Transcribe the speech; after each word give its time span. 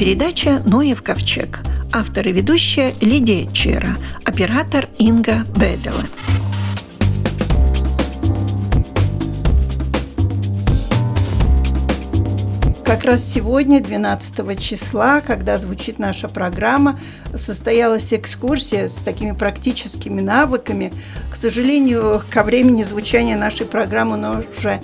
передача 0.00 0.62
«Ноев 0.64 1.02
ковчег». 1.02 1.60
Автор 1.92 2.26
и 2.26 2.32
ведущая 2.32 2.94
Лидия 3.02 3.46
Чера. 3.52 3.98
Оператор 4.24 4.88
Инга 4.96 5.44
Бедела. 5.54 6.04
Как 12.82 13.04
раз 13.04 13.22
сегодня, 13.22 13.82
12 13.82 14.58
числа, 14.58 15.20
когда 15.20 15.58
звучит 15.58 15.98
наша 15.98 16.28
программа, 16.28 16.98
состоялась 17.34 18.10
экскурсия 18.14 18.88
с 18.88 18.94
такими 18.94 19.32
практическими 19.32 20.22
навыками. 20.22 20.94
К 21.30 21.36
сожалению, 21.36 22.22
ко 22.30 22.42
времени 22.42 22.84
звучания 22.84 23.36
нашей 23.36 23.66
программы 23.66 24.14
она 24.14 24.42
уже 24.56 24.80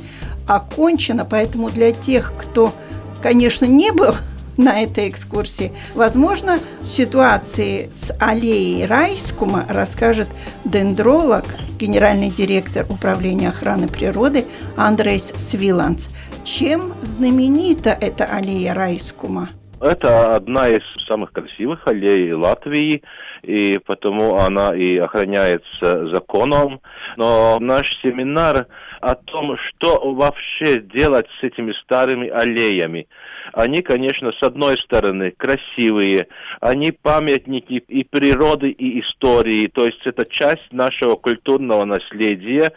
окончена, 0.46 1.24
поэтому 1.24 1.70
для 1.70 1.92
тех, 1.92 2.34
кто, 2.36 2.74
конечно, 3.22 3.64
не 3.64 3.92
был 3.92 4.14
на 4.56 4.82
этой 4.82 5.08
экскурсии. 5.08 5.72
Возможно, 5.94 6.58
ситуации 6.82 7.90
с 8.00 8.14
аллеей 8.20 8.86
Райскума 8.86 9.64
расскажет 9.68 10.28
дендролог, 10.64 11.44
генеральный 11.78 12.30
директор 12.30 12.86
Управления 12.88 13.50
охраны 13.50 13.88
природы 13.88 14.44
Андрейс 14.76 15.32
Свиланс. 15.36 16.08
Чем 16.44 16.94
знаменита 17.02 17.96
эта 18.00 18.24
аллея 18.24 18.74
Райскума? 18.74 19.50
Это 19.80 20.36
одна 20.36 20.68
из 20.68 20.82
самых 21.06 21.32
красивых 21.32 21.86
аллей 21.86 22.32
Латвии, 22.32 23.02
и 23.42 23.78
потому 23.84 24.36
она 24.36 24.74
и 24.74 24.96
охраняется 24.96 26.08
законом. 26.08 26.80
Но 27.16 27.58
наш 27.60 27.90
семинар 28.00 28.66
о 29.00 29.14
том, 29.14 29.56
что 29.58 30.14
вообще 30.14 30.80
делать 30.80 31.26
с 31.40 31.44
этими 31.44 31.72
старыми 31.82 32.28
аллеями. 32.28 33.06
Они, 33.52 33.82
конечно, 33.82 34.32
с 34.32 34.42
одной 34.42 34.78
стороны 34.78 35.32
красивые, 35.36 36.28
они 36.60 36.92
памятники 36.92 37.74
и 37.74 38.04
природы, 38.04 38.70
и 38.70 39.00
истории, 39.00 39.68
то 39.68 39.86
есть 39.86 40.00
это 40.04 40.24
часть 40.26 40.72
нашего 40.72 41.16
культурного 41.16 41.84
наследия. 41.84 42.72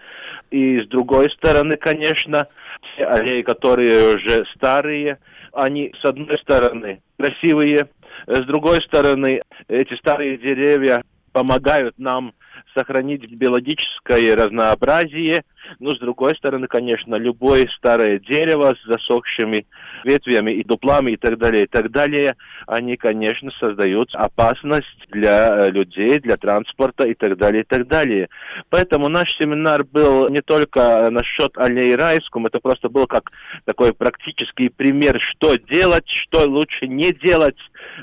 И 0.52 0.80
с 0.80 0.88
другой 0.88 1.30
стороны, 1.32 1.78
конечно, 1.78 2.48
те 2.98 3.06
аллеи, 3.06 3.42
которые 3.42 4.16
уже 4.16 4.46
старые, 4.56 5.20
они, 5.54 5.94
с 6.02 6.06
одной 6.06 6.38
стороны, 6.40 7.02
красивые, 7.18 7.90
с 8.28 8.46
другой 8.46 8.82
стороны, 8.84 9.42
эти 9.68 9.94
старые 9.96 10.38
деревья 10.38 11.04
помогают 11.32 11.98
нам 11.98 12.34
сохранить 12.76 13.30
биологическое 13.30 14.36
разнообразие. 14.36 15.44
Но, 15.80 15.92
с 15.92 16.00
другой 16.00 16.36
стороны, 16.36 16.68
конечно, 16.68 17.16
любое 17.16 17.68
старое 17.78 18.20
дерево 18.20 18.76
с 18.76 18.88
засохшими 18.88 19.68
ветвями 20.04 20.52
и 20.52 20.64
дуплами 20.64 21.12
и 21.12 21.18
так 21.18 21.38
далее, 21.38 21.66
и 21.66 21.68
так 21.68 21.92
далее, 21.92 22.36
они, 22.68 22.98
конечно, 22.98 23.52
создают 23.60 24.10
опасность 24.16 24.88
для 25.10 25.68
э, 25.68 25.72
людей, 25.72 26.20
для 26.20 26.38
транспорта 26.38 27.04
и 27.06 27.14
так 27.14 27.38
далее, 27.38 27.64
и 27.64 27.66
так 27.66 27.88
далее. 27.88 28.30
Поэтому 28.70 29.10
наш 29.10 29.36
семинар 29.38 29.84
был 29.84 30.28
не 30.30 30.42
только 30.42 31.10
насчет 31.12 31.58
аллеи 31.58 31.94
Райском, 31.94 32.46
это 32.46 32.60
просто 32.60 32.90
был 32.90 33.06
как 33.08 33.32
такой 33.66 33.94
практический 33.94 34.70
пример, 34.70 35.20
что 35.20 35.56
делать, 35.58 36.08
что 36.08 36.46
лучше 36.46 36.88
не 36.88 37.12
делать 37.14 37.58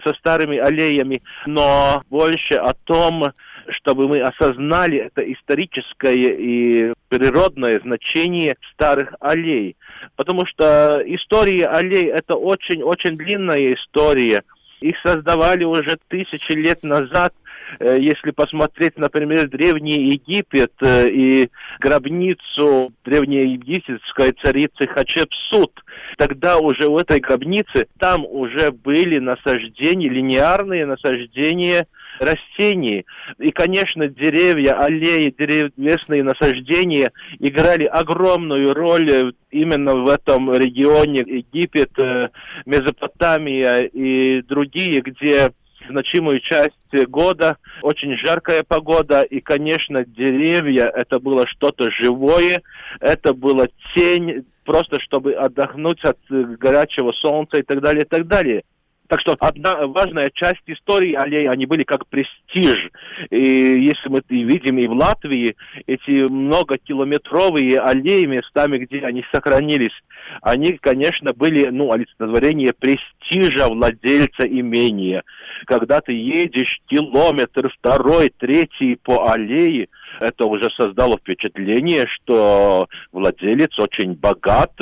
со 0.05 0.13
старыми 0.15 0.59
аллеями, 0.59 1.23
но 1.47 2.03
больше 2.11 2.55
о 2.55 2.75
том, 2.75 3.33
чтобы 3.71 4.09
мы 4.09 4.21
осознали 4.21 4.99
это 4.99 5.23
историческое 5.33 6.15
и 6.15 6.93
природное 7.09 7.81
значение 7.81 8.57
старых 8.73 9.15
аллей. 9.21 9.77
Потому 10.17 10.47
что 10.47 11.03
история 11.05 11.67
аллей– 11.67 12.07
это 12.15 12.37
очень-очень 12.37 13.17
длинная 13.17 13.75
история. 13.75 14.43
Их 14.81 14.95
создавали 15.05 15.65
уже 15.65 15.99
тысячи 16.09 16.53
лет 16.53 16.83
назад– 16.83 17.33
Э, 17.79 17.97
если 17.99 18.31
посмотреть, 18.31 18.97
например, 18.97 19.49
Древний 19.49 20.11
Египет 20.13 20.73
э, 20.81 21.09
и 21.09 21.51
гробницу 21.81 22.93
древнеегипетской 23.05 24.33
царицы 24.43 24.87
Хачепсут, 24.89 25.73
тогда 26.17 26.59
уже 26.59 26.89
в 26.89 26.97
этой 26.97 27.21
гробнице 27.21 27.87
там 27.99 28.25
уже 28.25 28.71
были 28.71 29.19
насаждения, 29.19 30.09
линеарные 30.09 30.87
насаждения 30.87 31.87
растений. 32.19 33.05
И, 33.39 33.51
конечно, 33.51 34.09
деревья, 34.09 34.81
аллеи, 34.81 35.35
древесные 35.37 36.23
насаждения 36.23 37.13
играли 37.39 37.85
огромную 37.85 38.75
роль 38.75 39.35
именно 39.51 39.95
в 39.95 40.09
этом 40.09 40.53
регионе 40.53 41.21
Египет, 41.21 41.99
э, 41.99 42.29
Месопотамия 42.65 43.83
и 43.83 44.43
другие, 44.43 45.01
где 45.01 45.53
значимую 45.89 46.41
часть 46.41 46.75
года, 47.09 47.57
очень 47.83 48.17
жаркая 48.19 48.65
погода, 48.65 49.23
и, 49.23 49.41
конечно, 49.41 50.05
деревья, 50.05 50.91
это 50.95 51.21
было 51.21 51.47
что-то 51.47 51.91
живое, 51.91 52.63
это 53.01 53.33
была 53.33 53.69
тень, 53.95 54.45
просто 54.65 55.01
чтобы 55.01 55.35
отдохнуть 55.35 56.03
от 56.05 56.19
горячего 56.29 57.13
солнца 57.13 57.59
и 57.59 57.63
так 57.63 57.81
далее, 57.81 58.05
и 58.05 58.09
так 58.09 58.27
далее. 58.27 58.65
Так 59.09 59.21
что 59.21 59.37
одна 59.39 59.87
важная 59.87 60.31
часть 60.35 60.63
истории 60.67 61.15
аллей, 61.15 61.49
они 61.49 61.67
были 61.67 61.83
как 61.83 62.07
престиж. 62.07 62.91
И 63.31 63.41
если 63.41 64.09
мы 64.09 64.23
видим 64.29 64.79
и 64.79 64.87
в 64.87 64.93
Латвии, 64.93 65.57
эти 65.87 66.31
многокилометровые 66.31 67.79
аллеи 67.79 68.25
местами, 68.27 68.79
где 68.79 69.01
они 69.01 69.25
сохранились, 69.33 69.95
они, 70.43 70.73
конечно, 70.79 71.33
были, 71.33 71.69
ну, 71.69 71.93
олицетворение 71.93 72.73
престижа 72.73 73.69
владельца 73.69 74.47
имения. 74.47 75.23
Когда 75.67 76.01
ты 76.01 76.13
едешь 76.13 76.81
километр, 76.87 77.71
второй, 77.79 78.33
третий 78.37 78.97
по 78.97 79.31
аллее, 79.31 79.89
это 80.21 80.47
уже 80.47 80.71
создало 80.71 81.19
впечатление, 81.19 82.07
что 82.07 82.89
владелец 83.13 83.79
очень 83.79 84.15
богат, 84.15 84.73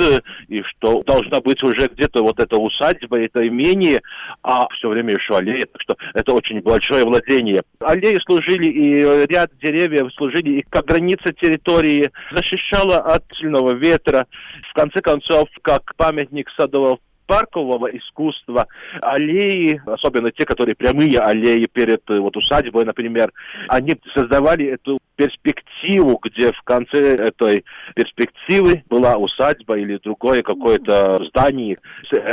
и 0.47 0.61
что 0.63 1.03
должна 1.03 1.41
быть 1.41 1.63
уже 1.63 1.87
где-то 1.87 2.23
вот 2.23 2.39
эта 2.39 2.57
усадьба, 2.57 3.19
это 3.19 3.47
имение, 3.47 4.01
а 4.43 4.67
все 4.69 4.89
время 4.89 5.13
еще 5.13 5.37
аллея, 5.37 5.65
так 5.65 5.81
что 5.81 5.97
это 6.13 6.33
очень 6.33 6.61
большое 6.61 7.05
владение. 7.05 7.63
Аллеи 7.79 8.19
служили, 8.25 8.67
и 8.67 9.25
ряд 9.27 9.51
деревьев 9.61 10.13
служили 10.13 10.59
и 10.59 10.65
как 10.69 10.85
граница 10.85 11.33
территории, 11.33 12.11
защищала 12.31 12.97
от 12.97 13.23
сильного 13.37 13.71
ветра. 13.71 14.27
В 14.69 14.73
конце 14.73 15.01
концов, 15.01 15.47
как 15.61 15.95
памятник 15.95 16.49
садового 16.57 16.99
паркового 17.25 17.87
искусства, 17.87 18.67
аллеи, 19.01 19.81
особенно 19.85 20.31
те, 20.31 20.45
которые 20.45 20.75
прямые 20.75 21.19
аллеи 21.19 21.65
перед 21.65 22.01
э, 22.09 22.19
вот 22.19 22.37
усадьбой, 22.37 22.85
например, 22.85 23.31
они 23.67 23.95
создавали 24.13 24.65
эту 24.65 24.99
перспективу, 25.15 26.19
где 26.21 26.51
в 26.51 26.61
конце 26.63 27.15
этой 27.15 27.63
перспективы 27.95 28.83
была 28.89 29.17
усадьба 29.17 29.77
или 29.77 29.99
другое 30.03 30.43
какое-то 30.43 31.23
здание. 31.29 31.77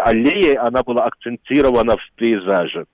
Аллея, 0.01 0.67
она 0.67 0.83
была 0.83 1.05
акцентирована 1.05 1.97
в 1.97 2.13
пейзаже. 2.17 2.87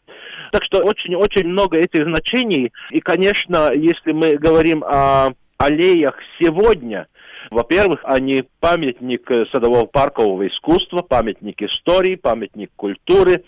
Так 0.53 0.65
что 0.65 0.79
очень-очень 0.81 1.47
много 1.47 1.79
этих 1.79 2.05
значений. 2.05 2.73
И, 2.91 3.01
конечно, 3.01 3.73
если 3.73 4.13
мы 4.13 4.37
говорим 4.37 4.85
о 4.85 5.33
аллеях 5.59 6.17
сегодня– 6.39 7.07
во-первых, 7.51 8.01
они 8.05 8.45
памятник 8.61 9.31
э, 9.31 9.47
садового 9.53 9.87
паркового 9.87 10.47
искусства, 10.47 11.03
памятник 11.03 11.63
истории, 11.63 12.15
памятник 12.15 12.71
культуры. 12.77 13.45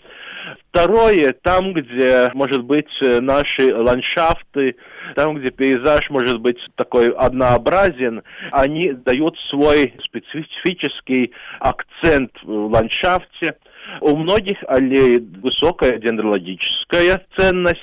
Второе, 0.69 1.33
там, 1.33 1.73
где, 1.73 2.31
может 2.33 2.63
быть, 2.63 2.89
э, 3.01 3.19
наши 3.19 3.75
ландшафты, 3.75 4.75
там, 5.15 5.35
где 5.35 5.51
пейзаж 5.51 6.09
может 6.09 6.39
быть 6.39 6.57
такой 6.75 7.11
однообразен, 7.11 8.23
они 8.51 8.93
дают 8.93 9.37
свой 9.49 9.93
специфический 10.03 11.31
акцент 11.59 12.31
в 12.43 12.71
ландшафте. 12.71 13.55
У 13.99 14.15
многих 14.15 14.57
аллей 14.67 15.19
высокая 15.19 15.97
дендрологическая 15.97 17.25
ценность, 17.35 17.79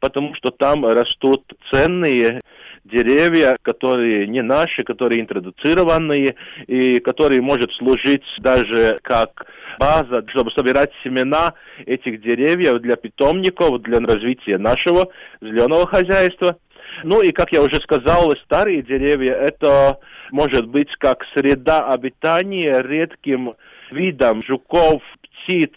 потому 0.00 0.34
что 0.34 0.50
там 0.50 0.84
растут 0.84 1.42
ценные 1.70 2.40
деревья, 2.84 3.56
которые 3.62 4.26
не 4.26 4.42
наши, 4.42 4.82
которые 4.84 5.20
интродуцированные, 5.20 6.36
и 6.66 7.00
которые 7.00 7.40
может 7.40 7.72
служить 7.72 8.24
даже 8.38 8.98
как 9.02 9.46
база, 9.78 10.24
чтобы 10.28 10.50
собирать 10.52 10.92
семена 11.02 11.54
этих 11.86 12.20
деревьев 12.22 12.80
для 12.80 12.96
питомников, 12.96 13.82
для 13.82 13.98
развития 14.00 14.58
нашего 14.58 15.08
зеленого 15.40 15.86
хозяйства. 15.86 16.56
Ну 17.02 17.22
и, 17.22 17.32
как 17.32 17.52
я 17.52 17.62
уже 17.62 17.76
сказал, 17.80 18.32
старые 18.44 18.82
деревья– 18.82 19.32
это 19.34 19.98
может 20.30 20.66
быть 20.66 20.94
как 20.98 21.24
среда 21.34 21.88
обитания 21.88 22.82
редким 22.82 23.54
видам 23.90 24.42
жуков, 24.44 25.02
птиц, 25.22 25.72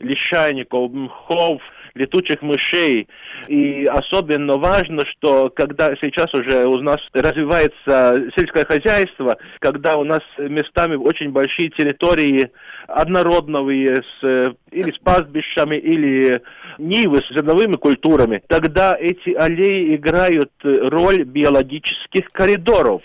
лишайников, 0.00 0.92
мхов– 0.92 1.62
летучих 1.98 2.40
мышей. 2.42 3.08
И 3.48 3.84
особенно 3.84 4.56
важно, 4.56 5.02
что 5.06 5.50
когда 5.50 5.94
сейчас 5.96 6.32
уже 6.32 6.66
у 6.66 6.80
нас 6.80 6.98
развивается 7.12 8.30
сельское 8.36 8.64
хозяйство, 8.64 9.36
когда 9.58 9.96
у 9.96 10.04
нас 10.04 10.20
местами 10.38 10.94
очень 10.94 11.30
большие 11.30 11.68
территории 11.70 12.50
однородные 12.86 14.02
с, 14.20 14.54
или 14.70 14.92
с 14.92 14.98
пастбищами, 14.98 15.76
или 15.76 16.40
нивы 16.78 17.20
с 17.22 17.34
зерновыми 17.34 17.74
культурами, 17.74 18.42
тогда 18.48 18.96
эти 18.98 19.34
аллеи 19.34 19.96
играют 19.96 20.52
роль 20.62 21.24
биологических 21.24 22.30
коридоров, 22.32 23.02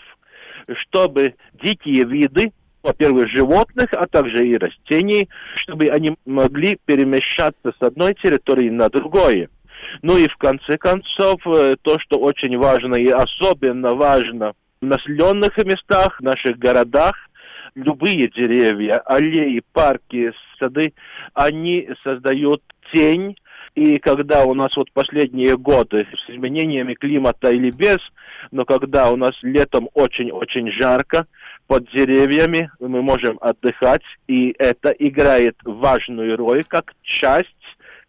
чтобы 0.67 1.35
дикие 1.61 2.05
виды 2.05 2.51
во-первых, 2.83 3.29
животных, 3.29 3.87
а 3.93 4.05
также 4.07 4.45
и 4.45 4.57
растений, 4.57 5.29
чтобы 5.55 5.87
они 5.87 6.15
могли 6.25 6.77
перемещаться 6.85 7.73
с 7.79 7.81
одной 7.81 8.13
территории 8.13 8.69
на 8.69 8.89
другую. 8.89 9.49
Ну 10.01 10.17
и 10.17 10.27
в 10.27 10.35
конце 10.37 10.77
концов, 10.77 11.39
э, 11.45 11.75
то, 11.81 11.97
что 11.99 12.19
очень 12.19 12.57
важно 12.57 12.95
и 12.95 13.07
особенно 13.07 13.95
важно 13.95 14.53
в 14.81 14.85
населенных 14.85 15.57
местах, 15.57 16.19
в 16.19 16.23
наших 16.23 16.57
городах, 16.57 17.15
любые 17.75 18.27
деревья, 18.29 19.01
аллеи, 19.05 19.63
парки, 19.71 20.31
сады, 20.59 20.93
они 21.33 21.89
создают 22.03 22.61
тень, 22.93 23.35
и 23.75 23.97
когда 23.97 24.45
у 24.45 24.53
нас 24.53 24.75
вот 24.75 24.91
последние 24.91 25.57
годы 25.57 26.05
с 26.13 26.29
изменениями 26.29 26.93
климата 26.93 27.49
или 27.51 27.71
без, 27.71 27.97
но 28.51 28.65
когда 28.65 29.11
у 29.11 29.15
нас 29.15 29.31
летом 29.41 29.89
очень-очень 29.93 30.71
жарко, 30.71 31.25
под 31.67 31.89
деревьями 31.91 32.69
мы 32.79 33.01
можем 33.01 33.37
отдыхать, 33.41 34.03
и 34.27 34.53
это 34.57 34.89
играет 34.89 35.55
важную 35.63 36.37
роль 36.37 36.63
как 36.65 36.93
часть 37.01 37.47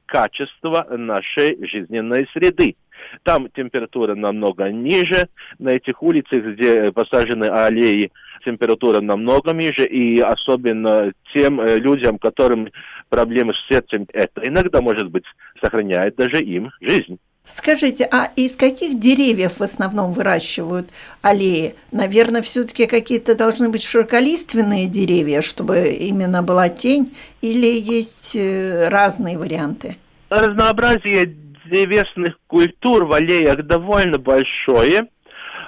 качества 0.06 0.86
нашей 0.90 1.58
жизненной 1.66 2.28
среды. 2.32 2.76
Там 3.22 3.48
температура 3.50 4.14
намного 4.14 4.70
ниже, 4.70 5.28
на 5.58 5.70
этих 5.70 6.02
улицах, 6.02 6.42
где 6.44 6.90
посажены 6.92 7.44
аллеи, 7.44 8.10
температура 8.44 9.00
намного 9.00 9.52
ниже, 9.52 9.86
и 9.86 10.20
особенно 10.20 11.12
тем 11.34 11.60
э, 11.60 11.78
людям, 11.78 12.18
которым 12.18 12.68
проблемы 13.08 13.54
с 13.54 13.66
сердцем, 13.68 14.06
это 14.12 14.46
иногда, 14.46 14.80
может 14.80 15.10
быть, 15.10 15.24
сохраняет 15.60 16.16
даже 16.16 16.42
им 16.42 16.70
жизнь. 16.80 17.18
Скажите, 17.44 18.08
а 18.10 18.30
из 18.36 18.56
каких 18.56 18.98
деревьев 18.98 19.58
в 19.58 19.62
основном 19.62 20.12
выращивают 20.12 20.88
аллеи? 21.20 21.74
Наверное, 21.92 22.40
все-таки 22.40 22.86
какие-то 22.86 23.34
должны 23.34 23.68
быть 23.68 23.82
широколиственные 23.82 24.86
деревья, 24.86 25.42
чтобы 25.42 25.88
именно 25.88 26.42
была 26.42 26.70
тень, 26.70 27.14
или 27.42 27.78
есть 27.78 28.34
э, 28.34 28.88
разные 28.88 29.36
варианты? 29.36 29.98
Разнообразие 30.30 31.36
древесных 31.66 32.38
культур 32.46 33.04
в 33.04 33.12
аллеях 33.12 33.62
довольно 33.66 34.18
большое. 34.18 35.08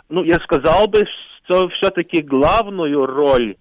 Ну, 0.09 0.25
я 0.25 0.41
сказал 0.41 0.89
бы, 0.89 1.05
что 1.45 1.69
все-таки 1.69 2.23
главную 2.23 3.05
роль 3.05 3.57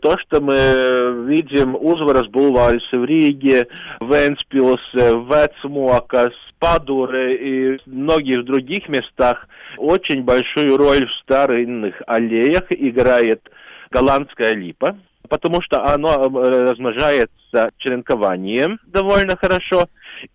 то, 0.00 0.16
что 0.18 0.40
мы 0.40 1.26
видим 1.28 1.74
Узварас 1.74 2.26
бульварис 2.28 2.82
в 2.92 3.04
Риге, 3.04 3.68
Венспилсе, 4.00 5.16
Вецмуакас, 5.16 6.32
Падуре 6.58 7.36
и 7.36 7.78
многих 7.86 8.44
других 8.44 8.88
местах, 8.88 9.46
очень 9.76 10.22
большую 10.24 10.76
роль 10.76 11.06
в 11.06 11.12
старинных 11.22 12.02
аллеях 12.06 12.64
играет 12.70 13.40
голландская 13.90 14.54
липа, 14.54 14.98
потому 15.28 15.62
что 15.62 15.84
оно 15.84 16.24
э, 16.24 16.70
размножается 16.70 17.68
черенкованием 17.78 18.80
довольно 18.86 19.36
хорошо, 19.36 19.88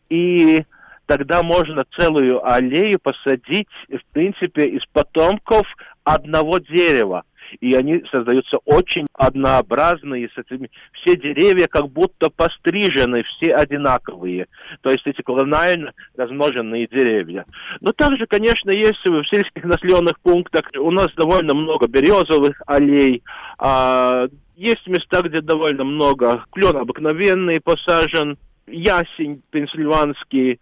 и 0.10 0.64
тогда 1.08 1.44
можно 1.44 1.84
целую 1.98 2.46
аллею 2.48 3.00
посадить, 3.00 3.68
в 3.90 4.14
принципе, 4.14 4.68
из 4.68 4.86
потомков 4.94 5.68
одного 6.04 6.60
дерева 6.60 7.24
и 7.62 7.74
они 7.76 8.04
создаются 8.12 8.58
очень 8.66 9.08
однообразные, 9.14 10.30
с 10.30 10.38
этими, 10.38 10.70
все 10.94 11.16
деревья 11.16 11.68
как 11.68 11.90
будто 11.90 12.30
пострижены, 12.30 13.24
все 13.24 13.52
одинаковые, 13.52 14.48
то 14.82 14.92
есть 14.92 15.06
эти 15.06 15.22
колонально 15.22 15.94
размноженные 16.16 16.88
деревья. 16.88 17.46
Но 17.82 17.92
также, 17.92 18.26
конечно, 18.28 18.72
есть 18.72 19.06
в 19.06 19.24
сельских 19.26 19.64
населенных 19.64 20.20
пунктах 20.20 20.70
у 20.78 20.92
нас 20.92 21.08
довольно 21.16 21.54
много 21.54 21.88
березовых 21.88 22.62
аллей, 22.66 23.24
а 23.58 24.28
есть 24.56 24.88
места, 24.88 25.22
где 25.22 25.42
довольно 25.42 25.84
много 25.84 26.46
клен 26.52 26.78
обыкновенный 26.78 27.60
посажен, 27.60 28.38
ясень 28.68 29.42
пенсильванский. 29.52 30.60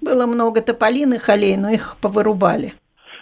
Было 0.00 0.26
много 0.26 0.62
тополиных 0.62 1.28
аллей, 1.28 1.56
но 1.56 1.70
их 1.70 1.96
повырубали 2.00 2.74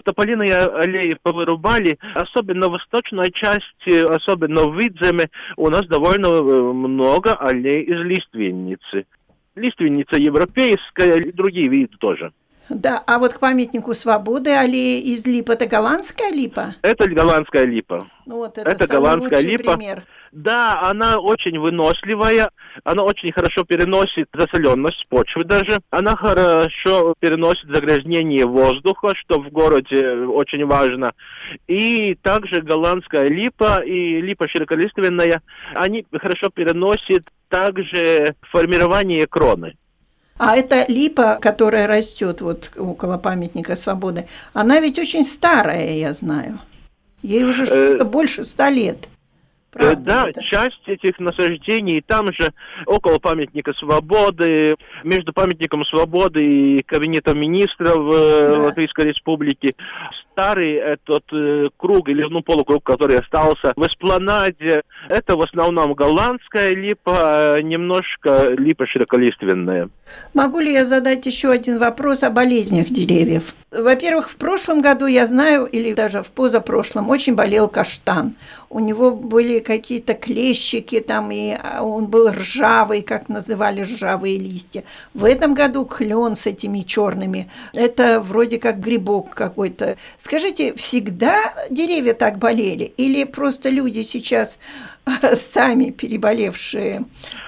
тополиные 0.05 0.55
аллеи 0.55 1.17
повырубали, 1.23 1.99
особенно 2.15 2.69
в 2.69 2.73
восточной 2.73 3.31
части, 3.33 4.05
особенно 4.07 4.67
в 4.67 4.79
Видземе, 4.79 5.31
у 5.57 5.69
нас 5.69 5.87
довольно 5.87 6.31
много 6.73 7.35
аллей 7.35 7.83
из 7.83 8.01
лиственницы. 8.05 9.07
Лиственница 9.55 10.17
европейская 10.17 11.19
и 11.19 11.33
другие 11.33 11.69
виды 11.69 11.97
тоже. 11.99 12.33
Да, 12.69 13.03
а 13.07 13.19
вот 13.19 13.35
к 13.35 13.41
памятнику 13.41 13.95
свободы 13.95 14.51
аллеи 14.51 15.01
из 15.01 15.27
липа, 15.27 15.53
это 15.53 15.67
голландская 15.67 16.31
липа? 16.31 16.75
Это 16.83 17.09
голландская 17.09 17.65
липа. 17.65 18.09
Вот 18.27 18.59
это, 18.59 18.69
это 18.69 18.87
голландская 18.87 19.41
липа. 19.41 19.77
пример. 19.77 20.03
Да, 20.33 20.83
она 20.83 21.19
очень 21.19 21.59
выносливая, 21.59 22.51
она 22.85 23.03
очень 23.03 23.33
хорошо 23.33 23.65
переносит 23.65 24.29
засоленность 24.35 25.07
почвы 25.09 25.45
даже, 25.45 25.81
она 25.91 26.17
хорошо 26.17 27.15
переносит 27.19 27.67
загрязнение 27.71 28.45
воздуха, 28.45 29.15
что 29.17 29.41
в 29.41 29.49
городе 29.51 30.07
очень 30.27 30.67
важно. 30.67 31.13
И 31.67 32.15
также 32.23 32.61
голландская 32.61 33.27
липа 33.29 33.83
и 33.83 34.21
липа 34.21 34.49
широколиственная, 34.49 35.41
они 35.75 36.05
хорошо 36.13 36.51
переносят 36.51 37.25
также 37.49 38.35
формирование 38.51 39.27
кроны. 39.27 39.75
А 40.39 40.57
эта 40.57 40.85
липа, 40.89 41.39
которая 41.41 41.87
растет 41.87 42.41
вот 42.41 42.71
около 42.77 43.19
памятника 43.19 43.77
свободы, 43.77 44.27
она 44.53 44.81
ведь 44.81 44.99
очень 44.99 45.25
старая, 45.25 45.97
я 45.97 46.13
знаю. 46.15 46.61
Ей 47.23 47.43
уже 47.45 47.65
э, 47.65 47.67
что-то 47.67 48.05
больше 48.05 48.45
ста 48.45 48.71
лет. 48.71 49.09
Правда 49.71 50.03
да, 50.03 50.29
это? 50.29 50.43
часть 50.43 50.87
этих 50.87 51.19
насаждений 51.19 52.01
там 52.01 52.33
же, 52.33 52.53
около 52.87 53.19
памятника 53.19 53.73
свободы, 53.75 54.77
между 55.05 55.33
памятником 55.33 55.85
свободы 55.85 56.43
и 56.43 56.83
кабинетом 56.83 57.39
министров 57.39 57.97
э, 57.97 58.55
да. 58.55 58.61
Латвийской 58.63 59.07
Республики, 59.07 59.75
старый 60.33 60.75
этот 60.75 61.25
э, 61.33 61.69
круг 61.77 62.09
или 62.09 62.23
ну 62.23 62.43
полукруг, 62.43 62.85
который 62.85 63.19
остался 63.19 63.73
в 63.77 63.87
эспланаде, 63.87 64.83
это 65.09 65.37
в 65.37 65.43
основном 65.43 65.95
голландская 65.95 66.75
липа, 66.75 67.57
а 67.57 67.59
немножко 67.61 68.55
липа 68.57 68.87
широколиственная. 68.87 69.91
Могу 70.35 70.61
ли 70.61 70.73
я 70.73 70.87
задать 70.87 71.27
еще 71.27 71.51
один 71.51 71.79
вопрос 71.79 72.23
о 72.23 72.31
болезнях 72.31 72.89
деревьев? 72.89 73.55
Во-первых, 73.71 74.31
в 74.31 74.37
прошлом 74.37 74.81
году, 74.81 75.07
я 75.07 75.27
знаю, 75.27 75.67
или 75.67 75.93
даже 75.93 76.23
в 76.23 76.31
позапрошлом, 76.31 77.11
очень 77.11 77.35
болел 77.35 77.69
каштан. 77.69 78.35
У 78.71 78.81
него 78.81 79.11
были 79.11 79.58
какие-то 79.61 80.15
клещики 80.15 81.01
там, 81.01 81.31
и 81.31 81.53
а, 81.53 81.83
он 81.83 82.07
был 82.07 82.31
ржавый, 82.31 83.03
как 83.03 83.29
называли 83.29 83.83
ржавые 83.83 84.39
листья. 84.39 84.85
В 85.15 85.25
этом 85.25 85.55
году 85.55 85.85
клен 85.85 86.37
с 86.37 86.47
этими 86.47 86.81
черными. 86.81 87.51
Это 87.73 88.21
вроде 88.21 88.59
как 88.59 88.81
грибок 88.81 89.35
какой-то. 89.35 89.97
Скажите, 90.19 90.75
всегда 90.75 91.55
деревья 91.71 92.15
так 92.15 92.39
болели? 92.39 92.93
Или 92.97 93.25
просто 93.25 93.69
люди 93.71 94.03
сейчас 94.03 94.59
сами 95.35 95.91
переболевшие 95.91 97.05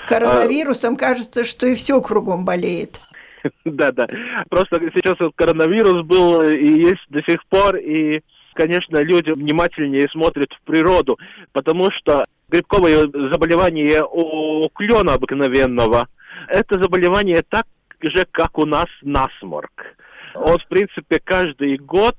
коронавирусом, 0.09 0.97
кажется, 0.97 1.45
что 1.45 1.67
и 1.67 1.75
все 1.75 2.00
кругом 2.00 2.45
болеет. 2.45 3.00
Да, 3.64 3.90
да. 3.90 4.07
Просто 4.50 4.79
сейчас 4.95 5.19
вот 5.19 5.33
коронавирус 5.35 6.05
был 6.05 6.43
и 6.43 6.81
есть 6.81 7.00
до 7.09 7.23
сих 7.23 7.45
пор, 7.47 7.76
и, 7.76 8.21
конечно, 8.54 8.99
люди 8.99 9.30
внимательнее 9.30 10.09
смотрят 10.09 10.52
в 10.52 10.61
природу, 10.66 11.19
потому 11.52 11.90
что 11.90 12.25
грибковое 12.49 13.07
заболевание 13.33 14.02
у 14.04 14.69
клена 14.71 15.14
обыкновенного, 15.14 16.09
это 16.49 16.83
заболевание 16.83 17.42
так 17.49 17.66
же, 18.02 18.26
как 18.30 18.59
у 18.59 18.66
нас 18.66 18.87
насморк. 19.02 19.97
Он, 20.35 20.59
в 20.59 20.66
принципе, 20.69 21.21
каждый 21.23 21.76
год 21.76 22.16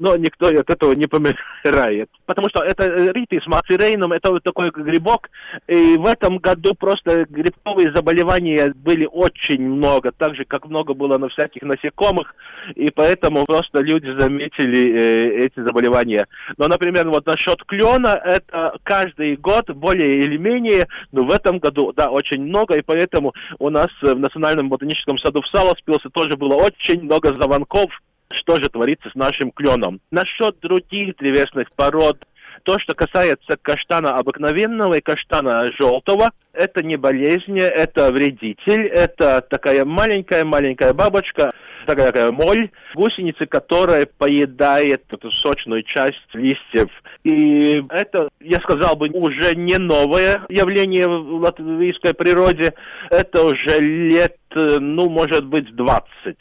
но 0.00 0.16
никто 0.16 0.48
от 0.48 0.70
этого 0.70 0.92
не 0.92 1.06
помирает. 1.06 2.10
Потому 2.26 2.48
что 2.48 2.62
это 2.62 3.12
ритис 3.12 3.46
мацерейном, 3.46 4.12
это 4.12 4.30
вот 4.30 4.42
такой 4.42 4.70
грибок, 4.70 5.30
и 5.68 5.96
в 5.96 6.06
этом 6.06 6.38
году 6.38 6.74
просто 6.74 7.26
грибковые 7.28 7.92
заболевания 7.92 8.72
были 8.74 9.06
очень 9.10 9.62
много, 9.66 10.12
так 10.12 10.34
же, 10.34 10.44
как 10.44 10.66
много 10.66 10.94
было 10.94 11.18
на 11.18 11.28
всяких 11.28 11.62
насекомых, 11.62 12.34
и 12.74 12.90
поэтому 12.90 13.44
просто 13.44 13.80
люди 13.80 14.10
заметили 14.18 14.92
э, 14.92 15.46
эти 15.46 15.60
заболевания. 15.60 16.26
Но, 16.56 16.68
например, 16.68 17.08
вот 17.08 17.26
насчет 17.26 17.62
клена, 17.64 18.20
это 18.24 18.76
каждый 18.82 19.36
год 19.36 19.70
более 19.70 20.20
или 20.20 20.36
менее, 20.36 20.88
но 21.12 21.24
в 21.24 21.30
этом 21.30 21.58
году, 21.58 21.92
да, 21.92 22.10
очень 22.10 22.42
много, 22.42 22.76
и 22.76 22.82
поэтому 22.82 23.32
у 23.58 23.70
нас 23.70 23.88
в 24.00 24.14
Национальном 24.18 24.68
ботаническом 24.68 25.18
саду 25.18 25.42
в 25.42 25.48
Саласпилсе 25.48 26.08
тоже 26.10 26.36
было 26.36 26.54
очень 26.54 27.02
много 27.02 27.34
звонков 27.34 27.90
что 28.34 28.56
же 28.56 28.68
творится 28.68 29.10
с 29.10 29.14
нашим 29.14 29.50
кленом. 29.50 30.00
Насчет 30.10 30.58
других 30.60 31.16
древесных 31.16 31.68
пород, 31.76 32.24
то, 32.64 32.78
что 32.78 32.94
касается 32.94 33.56
каштана 33.60 34.16
обыкновенного 34.16 34.94
и 34.94 35.00
каштана 35.00 35.70
желтого, 35.78 36.30
это 36.52 36.82
не 36.82 36.96
болезнь, 36.96 37.58
это 37.58 38.10
вредитель, 38.10 38.86
это 38.86 39.42
такая 39.42 39.84
маленькая-маленькая 39.84 40.94
бабочка, 40.94 41.50
такая 41.86 42.32
моль, 42.32 42.70
гусеница, 42.94 43.46
которая 43.46 44.06
поедает 44.06 45.02
эту 45.10 45.30
сочную 45.30 45.82
часть 45.82 46.16
листьев. 46.32 46.88
И 47.24 47.82
это, 47.90 48.28
я 48.40 48.58
сказал 48.60 48.96
бы, 48.96 49.08
уже 49.10 49.54
не 49.54 49.76
новое 49.76 50.46
явление 50.48 51.06
в 51.06 51.42
латвийской 51.42 52.14
природе, 52.14 52.72
это 53.10 53.44
уже 53.44 53.78
лет, 53.80 54.36
ну, 54.54 55.10
может 55.10 55.44
быть, 55.44 55.74
20. 55.74 56.36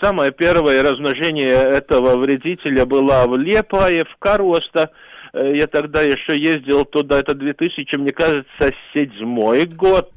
Самое 0.00 0.32
первое 0.32 0.82
размножение 0.82 1.54
этого 1.54 2.16
вредителя 2.16 2.84
было 2.84 3.26
в 3.26 3.36
Лепае, 3.36 4.04
в 4.04 4.16
Кароста. 4.18 4.90
Э, 5.32 5.52
я 5.54 5.66
тогда 5.66 6.02
еще 6.02 6.38
ездил 6.38 6.84
туда, 6.84 7.20
это 7.20 7.34
2000, 7.34 7.96
мне 7.96 8.12
кажется, 8.12 8.72
седьмой 8.92 9.64
год 9.66 10.10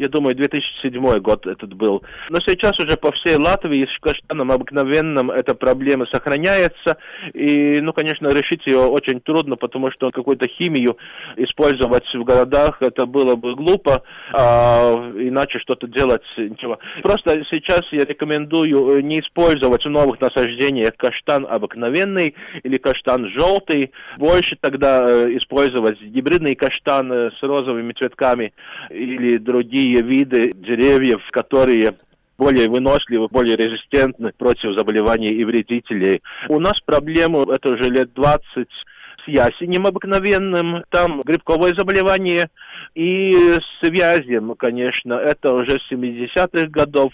я 0.00 0.08
думаю, 0.08 0.34
2007 0.34 1.18
год 1.18 1.46
этот 1.46 1.74
был. 1.74 2.02
Но 2.30 2.40
сейчас 2.40 2.78
уже 2.80 2.96
по 2.96 3.12
всей 3.12 3.36
Латвии 3.36 3.84
с 3.84 3.98
каштаном 4.00 4.50
обыкновенным 4.50 5.30
эта 5.30 5.54
проблема 5.54 6.06
сохраняется. 6.10 6.96
И, 7.34 7.80
ну, 7.82 7.92
конечно, 7.92 8.28
решить 8.28 8.66
ее 8.66 8.78
очень 8.78 9.20
трудно, 9.20 9.56
потому 9.56 9.90
что 9.90 10.10
какую-то 10.10 10.48
химию 10.48 10.96
использовать 11.36 12.06
в 12.14 12.24
городах, 12.24 12.80
это 12.80 13.04
было 13.04 13.36
бы 13.36 13.54
глупо, 13.54 14.02
а 14.32 15.12
иначе 15.16 15.58
что-то 15.58 15.86
делать 15.86 16.24
ничего. 16.38 16.78
Просто 17.02 17.44
сейчас 17.50 17.82
я 17.92 18.06
рекомендую 18.06 19.04
не 19.04 19.20
использовать 19.20 19.84
в 19.84 19.90
новых 19.90 20.18
насаждениях 20.20 20.96
каштан 20.96 21.46
обыкновенный 21.48 22.34
или 22.62 22.78
каштан 22.78 23.28
желтый. 23.28 23.92
Больше 24.16 24.56
тогда 24.58 25.06
э, 25.06 25.36
использовать 25.36 26.00
гибридный 26.00 26.54
каштан 26.54 27.12
с 27.12 27.42
розовыми 27.42 27.92
цветками 27.92 28.54
или 28.88 29.36
другие 29.36 29.89
другие 29.90 30.02
виды 30.02 30.52
деревьев, 30.54 31.20
которые 31.30 31.96
более 32.38 32.68
выносливы, 32.68 33.28
более 33.28 33.56
резистентны 33.56 34.32
против 34.38 34.76
заболеваний 34.76 35.28
и 35.28 35.44
вредителей. 35.44 36.22
У 36.48 36.58
нас 36.58 36.80
проблема, 36.80 37.42
это 37.52 37.70
уже 37.70 37.90
лет 37.90 38.12
20, 38.14 38.40
с 38.56 39.28
ясенем 39.28 39.86
обыкновенным, 39.86 40.84
там 40.88 41.20
грибковое 41.20 41.74
заболевание, 41.74 42.48
и 42.94 43.58
с 43.58 43.82
вязем, 43.82 44.54
конечно, 44.54 45.14
это 45.14 45.52
уже 45.52 45.78
с 45.78 45.92
70-х 45.92 46.68
годов, 46.68 47.12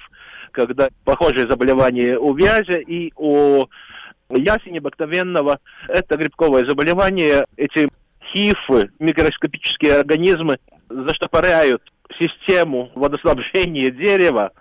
когда 0.53 0.91
похожие 1.05 1.49
заболевания 1.49 2.17
у 2.17 2.33
вязя 2.35 2.79
и 2.79 3.11
у 3.17 3.65
ясени 4.31 4.79
обыкновенного. 4.79 5.59
Это 5.89 6.17
грибковое 6.17 6.65
заболевание, 6.69 7.47
эти 7.57 7.89
хифы, 8.33 8.91
микроскопические 9.01 9.95
организмы, 9.95 10.59
заштопоряют 10.89 11.83
систему 12.19 12.91
водоснабжения 12.95 13.91
дерева, 13.91 14.53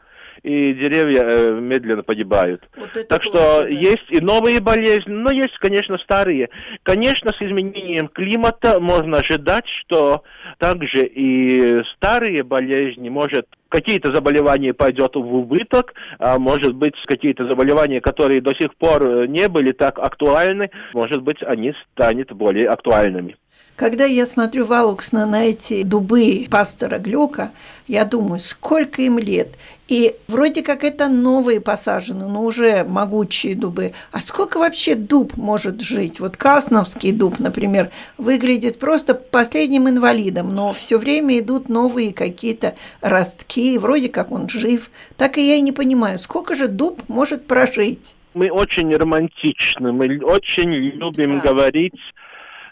и 0.46 0.74
деревья 0.74 1.24
э, 1.24 1.60
медленно 1.60 2.04
погибают. 2.04 2.62
Вот 2.78 3.08
так 3.08 3.24
что 3.24 3.62
да. 3.62 3.68
есть 3.68 4.06
и 4.10 4.20
новые 4.20 4.60
болезни, 4.60 5.12
но 5.12 5.32
есть, 5.32 5.58
конечно, 5.58 5.98
старые. 5.98 6.50
Конечно, 6.84 7.32
с 7.32 7.42
изменением 7.42 8.08
климата 8.10 8.80
можно 8.80 9.18
ожидать, 9.18 9.66
что 9.82 10.24
также 10.60 11.04
и 11.08 11.82
старые 11.96 12.44
болезни, 12.44 13.10
может, 13.10 13.48
какие-то 13.70 14.14
заболевания 14.14 14.74
пойдет 14.74 15.16
в 15.16 15.36
убыток, 15.36 15.96
а 16.20 16.38
может 16.38 16.76
быть, 16.76 16.94
какие-то 17.08 17.48
заболевания, 17.48 18.00
которые 18.00 18.40
до 18.40 18.52
сих 18.56 18.76
пор 18.76 19.04
э, 19.04 19.28
не 19.28 19.48
были 19.48 19.72
так 19.72 19.98
актуальны, 19.98 20.70
может 20.94 21.24
быть, 21.24 21.42
они 21.42 21.74
станут 21.92 22.32
более 22.34 22.70
актуальными. 22.70 23.36
Когда 23.76 24.06
я 24.06 24.26
смотрю 24.26 24.64
Валуксна 24.64 25.26
на 25.26 25.44
эти 25.44 25.84
дубы 25.84 26.48
пастора 26.50 26.98
Глюка, 26.98 27.52
я 27.88 28.06
думаю, 28.06 28.40
сколько 28.40 29.02
им 29.02 29.20
лет. 29.20 29.50
И 29.90 30.16
вроде 30.30 30.64
как 30.64 30.86
это 30.86 31.10
новые 31.10 31.60
посажены, 31.60 32.26
но 32.26 32.46
уже 32.46 32.86
могучие 32.86 33.54
дубы. 33.54 33.92
А 34.14 34.22
сколько 34.22 34.60
вообще 34.60 34.96
дуб 34.96 35.36
может 35.36 35.82
жить? 35.82 36.22
Вот 36.22 36.38
Касновский 36.38 37.12
дуб, 37.12 37.38
например, 37.40 37.92
выглядит 38.18 38.80
просто 38.80 39.14
последним 39.14 39.90
инвалидом, 39.90 40.56
но 40.56 40.72
все 40.72 40.98
время 40.98 41.38
идут 41.40 41.68
новые 41.68 42.14
какие-то 42.14 42.76
ростки, 43.02 43.78
вроде 43.78 44.08
как 44.08 44.32
он 44.32 44.48
жив. 44.48 44.90
Так 45.18 45.38
и 45.38 45.46
я 45.46 45.56
и 45.56 45.62
не 45.62 45.74
понимаю, 45.74 46.18
сколько 46.18 46.56
же 46.56 46.70
дуб 46.70 47.04
может 47.10 47.46
прожить? 47.46 48.16
Мы 48.34 48.50
очень 48.50 48.96
романтичны, 48.96 49.92
мы 49.92 50.20
очень 50.24 50.72
любим 50.72 51.42
да. 51.42 51.50
говорить 51.50 51.94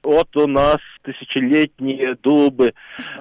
вот 0.04 0.36
у 0.36 0.48
нас 0.48 0.78
тысячелетние 1.02 2.16
дубы 2.22 2.74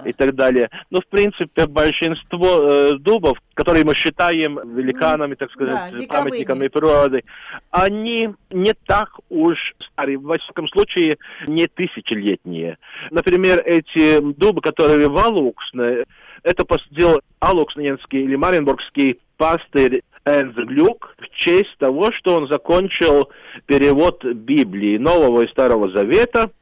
и 0.05 0.12
так 0.12 0.35
далее. 0.35 0.69
Но, 0.91 1.01
в 1.01 1.07
принципе, 1.07 1.67
большинство 1.67 2.62
э, 2.62 2.93
дубов, 2.99 3.39
которые 3.55 3.85
мы 3.85 3.95
считаем 3.95 4.59
великанами, 4.77 5.35
так 5.35 5.51
сказать, 5.53 5.79
да, 5.93 5.99
памятниками 6.09 6.69
природы, 6.69 7.25
они 7.71 8.31
не 8.51 8.75
так 8.87 9.11
уж 9.29 9.75
старые, 9.93 10.19
в 10.19 10.39
всяком 10.39 10.69
случае, 10.69 11.19
не 11.47 11.67
тысячелетние. 11.67 12.79
Например, 13.11 13.62
эти 13.65 14.21
дубы, 14.21 14.61
которые 14.61 15.09
в 15.09 15.17
Алуксне, 15.17 16.05
это 16.43 16.65
посадил 16.65 17.21
Алуксненский 17.41 18.23
или 18.23 18.37
Маринбургский 18.37 19.21
пастырь 19.37 20.03
Энз 20.25 20.55
Глюк 20.55 21.17
в 21.19 21.29
честь 21.37 21.77
того, 21.79 22.12
что 22.12 22.37
он 22.37 22.49
закончил 22.49 23.31
перевод 23.67 24.25
Библии 24.25 24.97
Нового 24.97 25.43
и 25.43 25.49
Старого 25.49 25.91
Завета– 25.91 26.51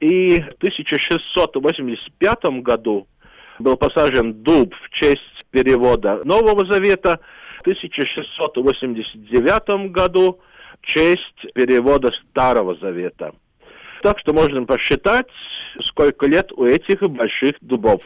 и 0.00 0.40
в 0.40 0.54
1685 0.58 2.44
году 2.62 3.06
был 3.58 3.76
посажен 3.76 4.34
дуб 4.34 4.74
в 4.74 4.90
честь 4.90 5.46
перевода 5.50 6.20
Нового 6.24 6.66
Завета. 6.66 7.18
В 7.58 7.62
1689 7.62 9.90
году 9.90 10.38
в 10.80 10.86
честь 10.86 11.52
перевода 11.54 12.12
Старого 12.30 12.76
Завета. 12.76 13.32
Так 14.02 14.20
что 14.20 14.32
можно 14.32 14.64
посчитать, 14.64 15.26
сколько 15.82 16.26
лет 16.26 16.52
у 16.52 16.64
этих 16.64 17.00
больших 17.00 17.56
дубов. 17.60 18.02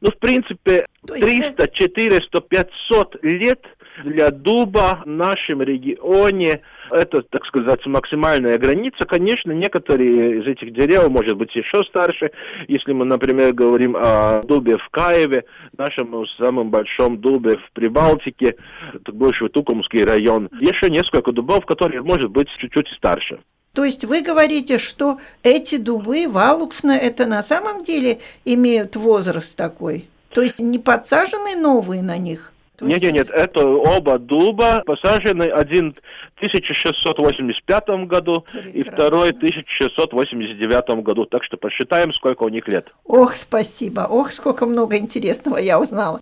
Ну, 0.00 0.10
в 0.10 0.18
принципе, 0.18 0.86
300, 1.06 1.68
400, 1.68 2.40
500 2.40 3.22
лет 3.22 3.64
для 4.04 4.30
дуба 4.30 5.02
в 5.04 5.08
нашем 5.08 5.62
регионе– 5.62 6.60
это, 6.90 7.22
так 7.22 7.44
сказать, 7.46 7.84
максимальная 7.86 8.58
граница. 8.58 9.04
Конечно, 9.06 9.52
некоторые 9.52 10.40
из 10.40 10.46
этих 10.46 10.72
деревьев, 10.72 11.08
может 11.08 11.36
быть, 11.36 11.54
еще 11.54 11.82
старше. 11.84 12.30
Если 12.68 12.92
мы, 12.92 13.04
например, 13.04 13.52
говорим 13.52 13.96
о 13.96 14.42
дубе 14.42 14.76
в 14.78 14.88
Каеве, 14.90 15.44
нашем 15.76 16.26
самом 16.38 16.70
большом 16.70 17.18
дубе 17.18 17.56
в 17.56 17.72
Прибалтике, 17.72 18.56
это 18.94 19.12
бывший 19.12 19.48
Тукумский 19.48 20.04
район, 20.04 20.48
еще 20.60 20.90
несколько 20.90 21.32
дубов, 21.32 21.66
которые, 21.66 22.02
может 22.02 22.30
быть, 22.30 22.48
чуть-чуть 22.58 22.88
старше. 22.96 23.40
То 23.74 23.84
есть 23.84 24.04
вы 24.04 24.22
говорите, 24.22 24.78
что 24.78 25.18
эти 25.42 25.76
дубы 25.76 26.26
Валуксна, 26.28 26.96
это 26.96 27.26
на 27.26 27.42
самом 27.42 27.84
деле 27.84 28.18
имеют 28.44 28.96
возраст 28.96 29.54
такой? 29.54 30.06
То 30.30 30.42
есть 30.42 30.58
не 30.58 30.78
подсажены 30.78 31.56
новые 31.56 32.02
на 32.02 32.16
них? 32.16 32.52
Нет, 32.80 33.02
нет, 33.02 33.12
нет, 33.12 33.30
это 33.30 33.66
оба 33.66 34.18
дуба 34.18 34.82
посажены 34.86 35.44
один 35.44 35.94
в 35.94 36.38
1685 36.38 37.88
году 38.06 38.42
Прекрасно. 38.52 38.68
и 38.70 38.82
второй 38.82 39.32
в 39.32 39.36
1689 39.36 41.02
году. 41.02 41.24
Так 41.26 41.44
что 41.44 41.56
посчитаем, 41.56 42.12
сколько 42.12 42.44
у 42.44 42.48
них 42.48 42.68
лет. 42.68 42.86
Ох, 43.04 43.34
спасибо. 43.34 44.06
Ох, 44.08 44.32
сколько 44.32 44.66
много 44.66 44.96
интересного 44.96 45.58
я 45.58 45.80
узнала. 45.80 46.20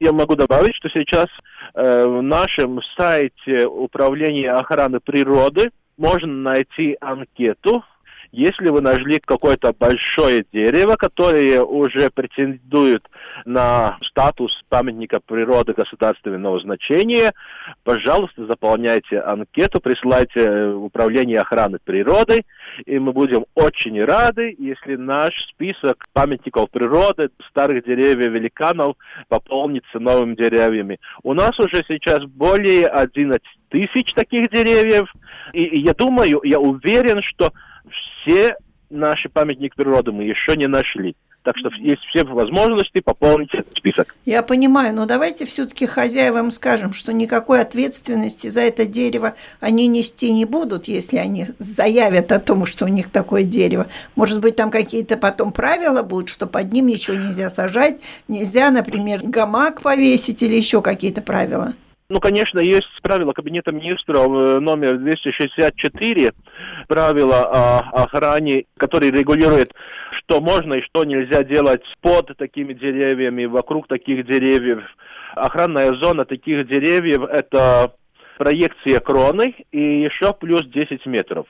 Я 0.00 0.12
могу 0.12 0.36
добавить, 0.36 0.74
что 0.76 0.88
сейчас 0.90 1.26
э, 1.74 2.06
в 2.06 2.22
нашем 2.22 2.80
сайте 2.96 3.66
Управления 3.66 4.52
охраны 4.52 5.00
природы 5.00 5.70
можно 5.96 6.32
найти 6.32 6.96
анкету, 7.00 7.84
Если 8.30 8.68
вы 8.68 8.82
нашли 8.82 9.20
какое-то 9.24 9.72
большое 9.72 10.44
дерево, 10.52 10.96
которое 10.96 11.62
уже 11.62 12.10
претендует 12.10 13.02
на 13.46 13.96
статус 14.02 14.52
памятника 14.68 15.20
природы 15.24 15.72
государственного 15.72 16.60
значения, 16.60 17.32
пожалуйста, 17.84 18.46
заполняйте 18.46 19.20
анкету, 19.20 19.80
присылайте 19.80 20.68
в 20.68 20.84
управление 20.84 21.40
охраны 21.40 21.78
природы, 21.82 22.44
и 22.84 22.98
мы 22.98 23.12
будем 23.12 23.46
очень 23.54 24.04
рады, 24.04 24.54
если 24.58 24.96
наш 24.96 25.32
список 25.46 26.04
памятников 26.12 26.70
природы, 26.70 27.30
старых 27.48 27.84
деревьев, 27.84 28.32
великанов 28.32 28.96
пополнится 29.28 29.98
новыми 29.98 30.34
деревьями. 30.34 31.00
У 31.22 31.32
нас 31.32 31.58
уже 31.58 31.82
сейчас 31.88 32.24
более 32.24 32.88
11 32.88 33.40
тысяч 33.70 34.12
таких 34.12 34.50
деревьев, 34.50 35.10
и 35.52 35.80
я 35.80 35.94
думаю, 35.94 36.40
я 36.44 36.58
уверен, 36.58 37.20
что 37.22 37.52
все 38.20 38.56
наши 38.90 39.28
памятники 39.28 39.74
природы 39.76 40.12
мы 40.12 40.24
еще 40.24 40.56
не 40.56 40.66
нашли. 40.66 41.14
Так 41.44 41.56
что 41.56 41.70
есть 41.78 42.02
все 42.10 42.24
возможности 42.24 43.00
пополнить 43.00 43.54
этот 43.54 43.72
список. 43.78 44.14
Я 44.26 44.42
понимаю, 44.42 44.94
но 44.94 45.06
давайте 45.06 45.46
все-таки 45.46 45.86
хозяевам 45.86 46.50
скажем, 46.50 46.92
что 46.92 47.12
никакой 47.12 47.60
ответственности 47.60 48.48
за 48.48 48.62
это 48.62 48.84
дерево 48.86 49.34
они 49.60 49.86
нести 49.86 50.30
не 50.32 50.44
будут, 50.44 50.88
если 50.88 51.16
они 51.16 51.46
заявят 51.58 52.32
о 52.32 52.40
том, 52.40 52.66
что 52.66 52.84
у 52.84 52.88
них 52.88 53.08
такое 53.10 53.44
дерево. 53.44 53.86
Может 54.14 54.40
быть, 54.40 54.56
там 54.56 54.70
какие-то 54.70 55.16
потом 55.16 55.52
правила 55.52 56.02
будут, 56.02 56.28
что 56.28 56.46
под 56.46 56.72
ним 56.72 56.86
ничего 56.86 57.16
нельзя 57.16 57.48
сажать, 57.48 58.00
нельзя, 58.26 58.70
например, 58.70 59.20
гамак 59.22 59.80
повесить 59.80 60.42
или 60.42 60.54
еще 60.54 60.82
какие-то 60.82 61.22
правила. 61.22 61.74
Ну, 62.10 62.20
конечно, 62.20 62.58
есть 62.58 62.88
правило 63.02 63.34
Кабинета 63.34 63.70
министров 63.70 64.32
э, 64.32 64.60
номер 64.60 64.96
264, 64.96 66.32
правила 66.86 67.44
о 67.44 68.04
охране, 68.04 68.64
который 68.78 69.10
регулирует, 69.10 69.74
что 70.12 70.40
можно 70.40 70.72
и 70.74 70.82
что 70.84 71.04
нельзя 71.04 71.44
делать 71.44 71.82
под 72.00 72.34
такими 72.38 72.72
деревьями, 72.72 73.44
вокруг 73.44 73.88
таких 73.88 74.26
деревьев. 74.26 74.84
Охранная 75.34 75.92
зона 75.96 76.24
таких 76.24 76.66
деревьев– 76.66 77.24
это 77.30 77.92
проекция 78.38 79.00
кроны 79.00 79.54
и 79.70 80.04
еще 80.04 80.32
плюс 80.32 80.64
10 80.64 81.04
метров 81.04 81.46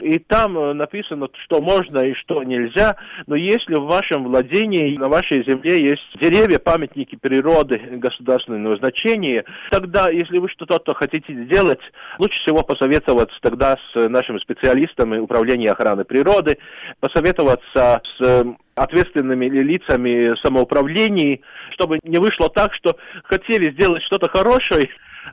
и 0.00 0.18
там 0.18 0.58
э, 0.58 0.72
написано, 0.72 1.28
что 1.44 1.60
можно 1.60 2.00
и 2.00 2.14
что 2.14 2.42
нельзя, 2.42 2.96
но 3.26 3.36
если 3.36 3.74
в 3.74 3.84
вашем 3.84 4.24
владении, 4.24 4.96
на 4.96 5.08
вашей 5.08 5.44
земле 5.44 5.80
есть 5.82 6.02
деревья, 6.20 6.58
памятники 6.58 7.16
природы 7.16 7.78
государственного 7.92 8.76
значения, 8.76 9.44
тогда, 9.70 10.10
если 10.10 10.38
вы 10.38 10.48
что-то 10.48 10.94
хотите 10.94 11.32
сделать, 11.44 11.80
лучше 12.18 12.40
всего 12.42 12.62
посоветоваться 12.62 13.36
тогда 13.42 13.76
с 13.92 14.08
нашими 14.08 14.38
специалистами 14.38 15.18
Управления 15.18 15.72
охраны 15.72 16.04
природы, 16.04 16.58
посоветоваться 17.00 18.02
с 18.16 18.20
э, 18.20 18.44
ответственными 18.74 19.46
лицами 19.46 20.34
самоуправлений, 20.42 21.42
чтобы 21.72 21.98
не 22.02 22.18
вышло 22.18 22.48
так, 22.48 22.74
что 22.74 22.96
хотели 23.24 23.72
сделать 23.72 24.02
что-то 24.04 24.28
хорошее, 24.28 24.88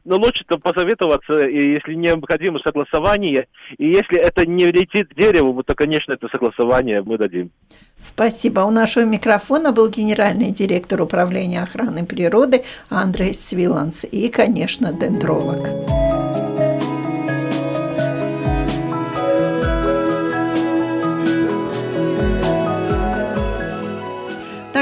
но 0.06 0.17
лучше-то 0.17 0.58
посоветоваться, 0.58 1.48
и 1.48 1.72
если 1.74 1.94
необходимо 1.94 2.60
согласование, 2.60 3.48
и 3.77 3.88
если 3.88 4.17
это 4.20 4.46
не 4.46 4.65
летит 4.72 5.10
к 5.10 5.15
дереву, 5.15 5.63
то, 5.63 5.75
конечно, 5.75 6.13
это 6.13 6.27
согласование 6.29 7.01
мы 7.01 7.17
дадим. 7.17 7.51
Спасибо. 8.00 8.62
У 8.62 8.72
нашего 8.72 9.06
микрофона 9.06 9.72
был 9.72 9.89
генеральный 9.89 10.51
директор 10.51 11.01
управления 11.01 11.63
охраны 11.63 12.06
природы 12.06 12.63
Андрей 12.89 13.34
Свиланс 13.34 14.06
и, 14.10 14.29
конечно, 14.29 14.94
дендролог. 14.94 16.07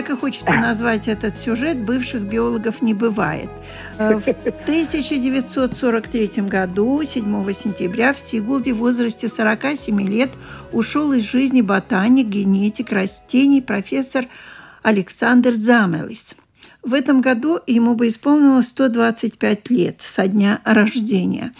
Так 0.05 0.17
и 0.17 0.19
хочется 0.19 0.53
назвать 0.53 1.07
этот 1.07 1.35
сюжет 1.35 1.79
«Бывших 1.79 2.21
биологов 2.21 2.83
не 2.83 2.93
бывает». 2.93 3.50
Э, 3.97 4.13
в 4.13 4.27
1943 4.27 6.43
году, 6.43 7.03
7 7.03 7.53
сентября, 7.53 8.13
в 8.13 8.19
Сигулде 8.19 8.74
в 8.74 8.77
возрасте 8.77 9.27
47 9.27 10.07
лет 10.07 10.29
ушел 10.71 11.12
из 11.13 11.24
жизни 11.24 11.62
ботаник, 11.62 12.27
генетик 12.27 12.91
растений, 12.91 13.63
профессор 13.63 14.27
Александр 14.83 15.53
Замелис. 15.53 16.35
В 16.83 16.93
этом 16.93 17.21
году 17.21 17.59
ему 17.65 17.95
бы 17.95 18.09
исполнилось 18.09 18.67
125 18.67 19.71
лет 19.71 20.03
со 20.03 20.27
дня 20.27 20.62
рождения. 20.65 21.55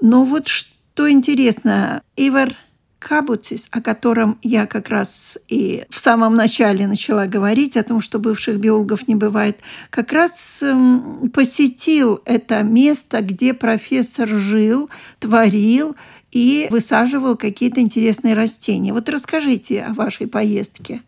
Но 0.00 0.24
вот 0.24 0.48
что 0.48 1.10
интересно, 1.10 2.00
Ивар 2.16 2.54
Кабуцис, 3.00 3.68
о 3.72 3.80
котором 3.80 4.36
я 4.42 4.66
как 4.66 4.90
раз 4.90 5.38
и 5.48 5.84
в 5.88 5.98
самом 5.98 6.34
начале 6.34 6.86
начала 6.86 7.26
говорить, 7.26 7.78
о 7.78 7.82
том, 7.82 8.02
что 8.02 8.18
бывших 8.18 8.60
биологов 8.60 9.08
не 9.08 9.14
бывает, 9.14 9.58
как 9.88 10.12
раз 10.12 10.62
эм, 10.62 11.30
посетил 11.34 12.20
это 12.26 12.62
место, 12.62 13.22
где 13.22 13.54
профессор 13.54 14.28
жил, 14.28 14.90
творил 15.18 15.96
и 16.30 16.68
высаживал 16.70 17.38
какие-то 17.38 17.80
интересные 17.80 18.34
растения. 18.34 18.92
Вот 18.92 19.08
расскажите 19.08 19.82
о 19.82 19.94
вашей 19.94 20.28
поездке. 20.28 21.00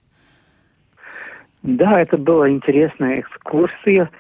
Да, 1.63 2.01
это 2.01 2.17
была 2.17 2.49
интересная 2.49 3.21
экскурсия. 3.21 4.11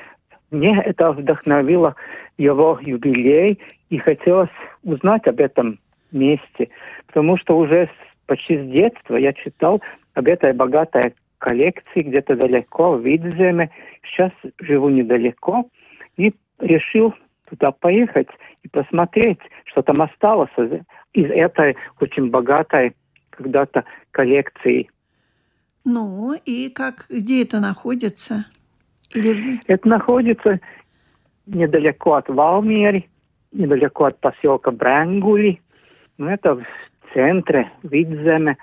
Мне 0.51 0.79
это 0.85 1.12
вдохновило 1.12 1.97
его 2.37 2.79
юбилей, 2.83 3.59
и 3.88 3.97
хотелось 3.97 4.51
узнать 4.83 5.27
об 5.27 5.40
этом 5.40 5.79
месте– 6.12 6.68
потому 7.12 7.37
что 7.37 7.59
уже 7.59 7.90
почти 8.27 8.57
с 8.57 8.70
детства 8.70 9.16
я 9.16 9.35
читал 9.35 9.83
об 10.14 10.27
этой 10.27 10.55
богатой 10.55 11.14
коллекции 11.37 12.01
где-то 12.01 12.37
далеко, 12.37 12.92
в 12.92 13.05
Видземе. 13.05 13.70
Сейчас 14.03 14.33
живу 14.59 14.88
недалеко 14.88 15.68
и 16.16 16.33
решил 16.59 17.12
туда 17.51 17.70
поехать 17.70 18.29
и 18.62 18.68
посмотреть, 18.68 19.40
что 19.66 19.83
там 19.83 20.01
осталось 20.01 20.51
из 21.12 21.31
этой 21.31 21.77
очень 22.01 22.31
богатой 22.31 22.94
когда-то 23.29 23.85
коллекции. 24.11 24.88
Ну, 25.85 26.35
и 26.46 26.70
как, 26.70 27.05
где 27.11 27.42
это 27.42 27.61
находится? 27.61 28.46
Или... 29.14 29.61
Это 29.66 29.87
находится 29.87 30.61
недалеко 31.44 32.14
от 32.14 32.31
Валмери, 32.31 33.11
недалеко 33.53 34.07
от 34.07 34.18
поселка 34.18 34.70
Брангули. 34.70 35.61
Ну, 36.16 36.29
это 36.29 36.62
центре 37.12 37.70
Видземе, 37.83 38.57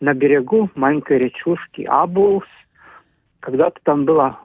на 0.00 0.14
берегу 0.14 0.68
маленькой 0.74 1.18
речушки 1.18 1.82
Абулс. 1.88 2.44
Когда-то 3.40 3.78
там 3.84 4.04
было 4.04 4.38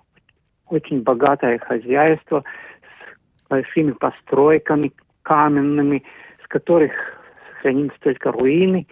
очень 0.68 1.02
богатое 1.02 1.58
хозяйство 1.60 2.44
с 2.82 3.50
большими 3.50 3.92
постройками 3.92 4.92
каменными, 5.24 6.04
с 6.44 6.48
которых 6.48 6.92
сохранились 7.54 7.98
только 8.02 8.32
руины. 8.32 8.88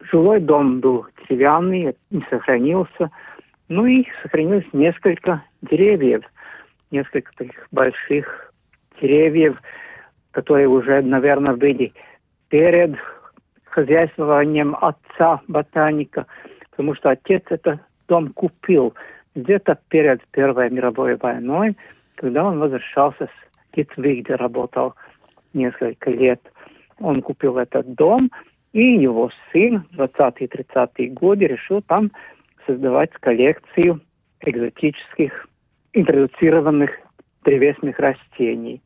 Жилой 0.00 0.40
дом 0.40 0.80
был 0.80 1.06
деревянный, 1.28 1.94
не 2.10 2.26
сохранился. 2.28 3.10
Ну 3.68 3.86
и 3.86 4.04
сохранилось 4.22 4.66
несколько 4.72 5.44
деревьев, 5.62 6.24
несколько 6.90 7.30
таких 7.36 7.68
больших 7.70 8.52
деревьев, 9.00 9.60
которые 10.32 10.68
уже, 10.68 11.02
наверное, 11.02 11.54
были 11.54 11.92
перед 12.48 12.96
хозяйствованием 13.78 14.76
отца 14.80 15.40
ботаника, 15.46 16.26
потому 16.70 16.96
что 16.96 17.10
отец 17.10 17.44
этот 17.48 17.80
дом 18.08 18.32
купил 18.32 18.94
где-то 19.36 19.78
перед 19.88 20.20
Первой 20.32 20.68
мировой 20.70 21.14
войной, 21.16 21.76
когда 22.16 22.44
он 22.44 22.58
возвращался 22.58 23.26
с 23.26 23.76
Литвы, 23.76 24.20
где 24.20 24.34
работал 24.34 24.94
несколько 25.52 26.10
лет. 26.10 26.40
Он 26.98 27.22
купил 27.22 27.58
этот 27.58 27.94
дом, 27.94 28.32
и 28.72 28.82
его 28.94 29.30
сын 29.52 29.84
в 29.92 30.00
20-30-е 30.00 31.10
годы 31.10 31.46
решил 31.46 31.80
там 31.82 32.10
создавать 32.66 33.12
коллекцию 33.12 34.00
экзотических 34.40 35.46
интродуцированных 35.92 36.90
древесных 37.44 37.96
растений. 38.00 38.82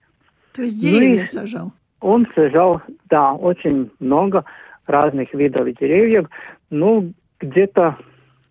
То 0.53 0.63
есть 0.63 0.79
деревья 0.79 1.21
ну, 1.21 1.27
сажал? 1.27 1.73
Он 2.01 2.27
сажал, 2.35 2.83
да, 3.09 3.33
очень 3.33 3.91
много 4.01 4.45
разных 4.87 5.33
видов 5.35 5.67
деревьев, 5.79 6.29
ну, 6.71 7.13
где-то 7.41 7.97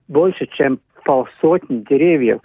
больше, 0.08 0.48
чем 0.48 0.80
полсотни 1.04 1.84
деревьев. 1.90 2.40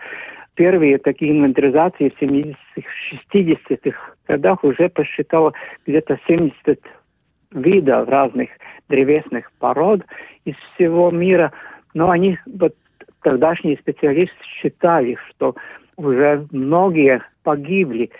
Первые 0.55 0.99
такие 0.99 1.33
инвентаризации 1.33 2.09
в 2.09 2.22
70-х, 2.22 2.88
60-х 3.35 3.99
годах 4.27 4.64
уже 4.64 4.88
посчитала 4.88 5.53
где-то 5.87 6.18
70 6.27 6.81
видов 7.53 8.09
разных 8.09 8.49
древесных 8.88 9.51
пород 9.59 10.03
из 10.44 10.55
всего 10.75 11.11
мира. 11.11 11.53
Но 11.92 12.11
они, 12.11 12.38
вот 12.55 12.75
тогдашние 13.22 13.77
специалисты 13.77 14.37
считали, 14.44 15.16
что 15.29 15.57
уже 15.96 16.46
многие 16.53 17.22
погибли 17.42 18.11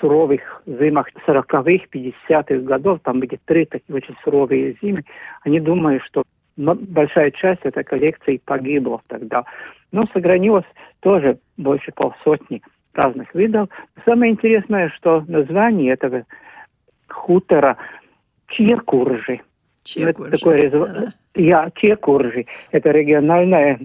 суровых 0.00 0.62
зимах 0.66 1.08
40-х, 1.26 1.86
50-х 1.92 2.56
годов, 2.64 3.00
там 3.02 3.20
были 3.20 3.38
три 3.44 3.66
такие 3.66 3.96
очень 3.96 4.16
суровые 4.24 4.76
зимы, 4.82 5.04
они 5.42 5.60
думают, 5.60 6.02
что 6.04 6.24
большая 6.56 7.30
часть 7.30 7.62
этой 7.62 7.84
коллекции 7.84 8.40
погибла 8.44 9.00
тогда. 9.06 9.44
Но 9.92 10.06
сохранилось 10.12 10.66
тоже 11.00 11.38
больше 11.56 11.92
полсотни 11.92 12.62
разных 12.92 13.34
видов. 13.34 13.68
Самое 14.04 14.32
интересное, 14.32 14.90
что 14.90 15.24
название 15.26 15.92
этого 15.92 16.24
хутора 17.08 17.76
Чекуржи. 18.48 19.40
Чекуржи. 19.84 20.28
Это 20.28 20.38
такое, 20.38 20.70
да. 20.70 21.12
Я, 21.34 21.70
Чекуржи. 21.74 22.46
Это 22.72 22.90
региональное 22.90 23.80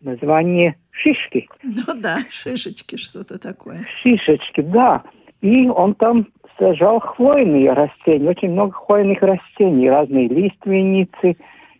название 0.00 0.76
шишки. 0.90 1.48
Ну 1.62 2.00
да, 2.00 2.18
шишечки, 2.30 2.96
что-то 2.96 3.38
такое. 3.38 3.86
Шишечки, 4.02 4.60
да. 4.60 5.02
И 5.40 5.68
он 5.68 5.94
там 5.94 6.26
сажал 6.58 7.00
хвойные 7.00 7.72
растения, 7.72 8.28
очень 8.28 8.50
много 8.50 8.72
хвойных 8.72 9.22
растений, 9.22 9.88
разные 9.88 10.28
лиственницы, 10.28 11.36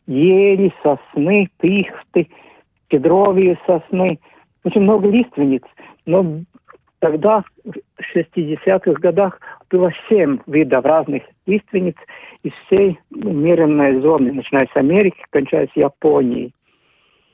ели, 0.06 0.72
сосны, 0.82 1.48
пихты, 1.58 2.28
кедровые 2.88 3.58
сосны, 3.66 4.20
очень 4.64 4.82
много 4.82 5.08
лиственниц. 5.08 5.62
Но 6.06 6.40
тогда, 7.00 7.42
в 7.64 8.16
60-х 8.16 8.92
годах, 9.00 9.40
было 9.70 9.90
семь 10.08 10.38
видов 10.46 10.84
разных 10.84 11.22
лиственниц 11.46 11.96
из 12.42 12.52
всей 12.66 12.98
умеренной 13.10 14.00
зоны, 14.00 14.32
начиная 14.32 14.66
с 14.72 14.76
Америки, 14.76 15.22
кончая 15.30 15.66
с 15.66 15.76
Японией. 15.76 16.54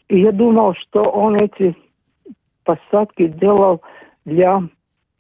И 0.09 0.21
я 0.21 0.33
думал, 0.33 0.75
что 0.75 1.03
он 1.03 1.37
эти 1.37 1.75
посадки 2.65 3.27
делал 3.29 3.83
для, 4.25 4.63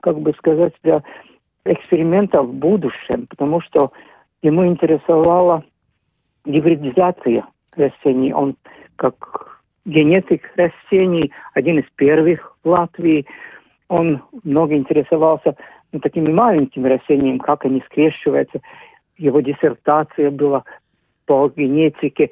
как 0.04 0.20
бы 0.20 0.34
сказать, 0.34 0.74
для 0.82 1.02
эксперимента 1.64 2.42
в 2.42 2.52
будущем, 2.52 3.26
потому 3.26 3.62
что 3.62 3.90
ему 4.42 4.66
интересовала 4.66 5.64
гибридизация 6.44 7.46
растений. 7.74 8.34
Он 8.34 8.54
как 8.96 9.62
генетик 9.86 10.42
растений, 10.56 11.32
один 11.54 11.78
из 11.78 11.86
первых 11.96 12.54
в 12.62 12.68
Латвии, 12.68 13.24
он 13.88 14.22
много 14.42 14.74
интересовался 14.74 15.56
ну, 15.92 16.00
такими 16.00 16.30
маленькими 16.30 16.86
растениями, 16.86 17.38
как 17.38 17.64
они 17.64 17.82
скрещиваются. 17.86 18.60
Его 19.16 19.40
диссертация 19.40 20.30
была 20.30 20.64
по 21.24 21.48
генетике 21.48 22.28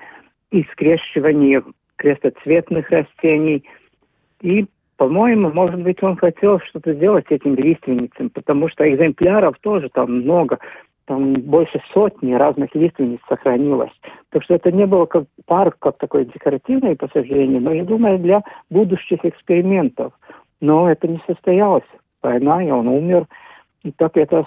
и 0.50 0.62
скрещиванию 0.72 1.72
крестоцветных 1.96 2.90
растений. 2.90 3.64
И, 4.42 4.66
по-моему, 5.02 5.50
может 5.50 5.82
быть, 5.82 6.00
он 6.00 6.16
хотел 6.16 6.60
что-то 6.60 6.94
сделать 6.94 7.26
с 7.26 7.32
этим 7.32 7.56
лиственницем, 7.56 8.30
потому 8.30 8.68
что 8.68 8.88
экземпляров 8.88 9.56
тоже 9.60 9.88
там 9.88 10.20
много, 10.20 10.60
там 11.06 11.32
больше 11.32 11.82
сотни 11.92 12.34
разных 12.34 12.72
лиственниц 12.76 13.18
сохранилось. 13.28 13.90
Так 14.30 14.44
что 14.44 14.54
это 14.54 14.70
не 14.70 14.86
было 14.86 15.06
как 15.06 15.24
парк, 15.44 15.74
как 15.80 15.98
такое 15.98 16.24
декоративное 16.24 16.94
посажение, 16.94 17.60
но, 17.60 17.72
я 17.72 17.82
думаю, 17.82 18.20
для 18.20 18.44
будущих 18.70 19.24
экспериментов. 19.24 20.12
Но 20.60 20.88
это 20.88 21.08
не 21.08 21.20
состоялось. 21.26 21.82
Война, 22.22 22.62
и 22.62 22.70
он 22.70 22.86
умер. 22.86 23.26
И 23.82 23.90
так 23.90 24.16
это, 24.16 24.46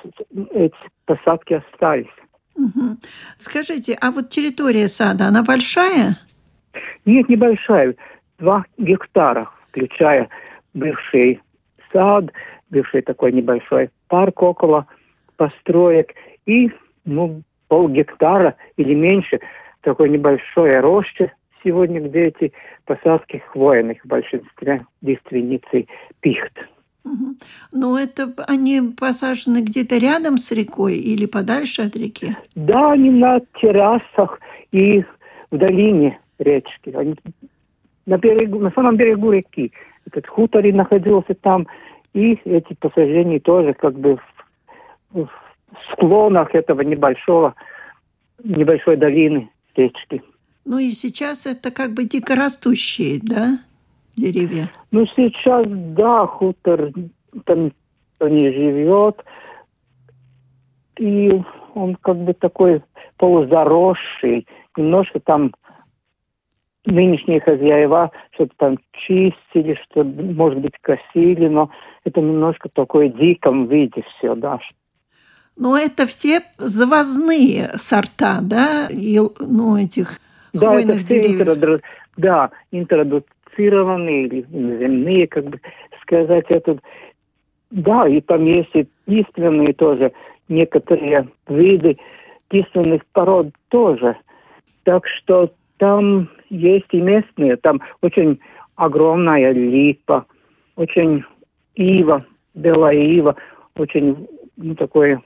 эти 0.51 0.77
посадки 1.03 1.55
остались. 1.55 2.15
Угу. 2.55 2.95
Скажите, 3.39 3.97
а 3.99 4.11
вот 4.11 4.29
территория 4.29 4.87
сада, 4.87 5.25
она 5.25 5.43
большая? 5.43 6.17
Нет, 7.03 7.27
небольшая. 7.27 7.95
Два 8.39 8.63
гектара, 8.77 9.49
включая 9.75 10.29
бывший 10.73 11.41
сад, 11.91 12.31
бывший 12.69 13.01
такой 13.01 13.33
небольшой 13.33 13.89
парк 14.07 14.41
около 14.41 14.87
построек 15.35 16.13
и 16.45 16.71
ну, 17.03 17.41
пол 17.67 17.89
гектара 17.89 18.55
или 18.77 18.93
меньше 18.93 19.39
такой 19.81 20.09
небольшой 20.09 20.79
роще 20.79 21.33
сегодня, 21.63 21.99
где 21.99 22.27
эти 22.27 22.53
посадки 22.85 23.43
хвойных 23.49 24.03
в 24.03 24.07
большинстве 24.07 24.85
действительницы 25.01 25.87
пихт. 26.21 26.53
Угу. 27.03 27.35
Но 27.71 27.99
это 27.99 28.33
они 28.47 28.81
посажены 28.99 29.61
где-то 29.61 29.97
рядом 29.97 30.37
с 30.37 30.51
рекой 30.51 30.95
или 30.95 31.25
подальше 31.25 31.83
от 31.83 31.95
реки? 31.95 32.35
Да, 32.55 32.81
они 32.93 33.11
на 33.11 33.41
террасах 33.61 34.39
и 34.71 35.03
в 35.51 35.57
долине 35.57 36.19
речки. 36.39 36.89
Они 36.95 37.15
на, 38.05 38.17
берегу, 38.17 38.59
на 38.59 38.71
самом 38.71 38.97
берегу 38.97 39.31
реки. 39.31 39.71
Этот 40.05 40.27
хутор 40.27 40.63
находился 40.65 41.33
там, 41.33 41.67
и 42.13 42.39
эти 42.45 42.73
посажения 42.73 43.39
тоже 43.39 43.73
как 43.73 43.97
бы 43.97 44.17
в, 45.11 45.19
в 45.21 45.29
склонах 45.91 46.53
этого 46.53 46.81
небольшого, 46.81 47.55
небольшой 48.43 48.97
долины 48.97 49.49
речки. 49.75 50.21
Ну 50.65 50.79
и 50.79 50.91
сейчас 50.91 51.45
это 51.45 51.71
как 51.71 51.93
бы 51.93 52.05
дикорастущие, 52.05 53.19
да, 53.21 53.59
деревья? 54.15 54.69
Ну 54.91 55.05
сейчас, 55.15 55.65
да, 55.67 56.25
хутор 56.25 56.91
там 57.45 57.65
никто 57.65 58.29
не 58.29 58.51
живет, 58.51 59.23
и 60.97 61.41
он 61.73 61.95
как 61.95 62.17
бы 62.17 62.33
такой 62.33 62.81
полузаросший, 63.17 64.47
немножко 64.77 65.19
там 65.19 65.53
нынешние 66.85 67.39
хозяева 67.39 68.11
что-то 68.33 68.53
там 68.57 68.77
чистили, 68.93 69.77
что, 69.83 70.03
может 70.03 70.59
быть, 70.59 70.73
косили, 70.81 71.47
но 71.47 71.69
это 72.03 72.21
немножко 72.21 72.69
такое 72.69 73.09
диком 73.09 73.67
виде 73.67 74.03
все, 74.17 74.35
да. 74.35 74.59
Но 75.57 75.77
это 75.77 76.05
все 76.05 76.41
завозные 76.57 77.71
сорта, 77.77 78.39
да, 78.41 78.87
и, 78.89 79.19
ну, 79.39 79.77
этих 79.77 80.19
да, 80.53 80.75
это 80.75 80.93
все 81.05 81.33
интероду... 81.33 81.81
да, 82.17 82.51
интродуцированные 82.71 84.25
или 84.25 84.41
земные, 84.51 85.27
как 85.27 85.45
бы 85.45 85.59
сказать, 86.01 86.45
это... 86.49 86.77
Да, 87.71 88.07
и 88.07 88.21
там 88.21 88.45
есть 88.45 88.69
и 88.73 88.87
лиственные 89.07 89.73
тоже, 89.73 90.13
некоторые 90.47 91.27
виды 91.47 91.97
лиственных 92.51 93.05
пород 93.07 93.49
тоже. 93.69 94.15
Так 94.83 95.05
что 95.07 95.51
там 95.77 96.29
есть 96.49 96.87
и 96.91 97.01
местные, 97.01 97.57
там 97.57 97.81
очень 98.01 98.39
огромная 98.75 99.51
липа, 99.51 100.25
очень 100.75 101.23
ива, 101.75 102.25
белая 102.53 102.97
ива, 102.97 103.35
очень 103.75 104.27
ну, 104.57 104.75
такое 104.75 105.21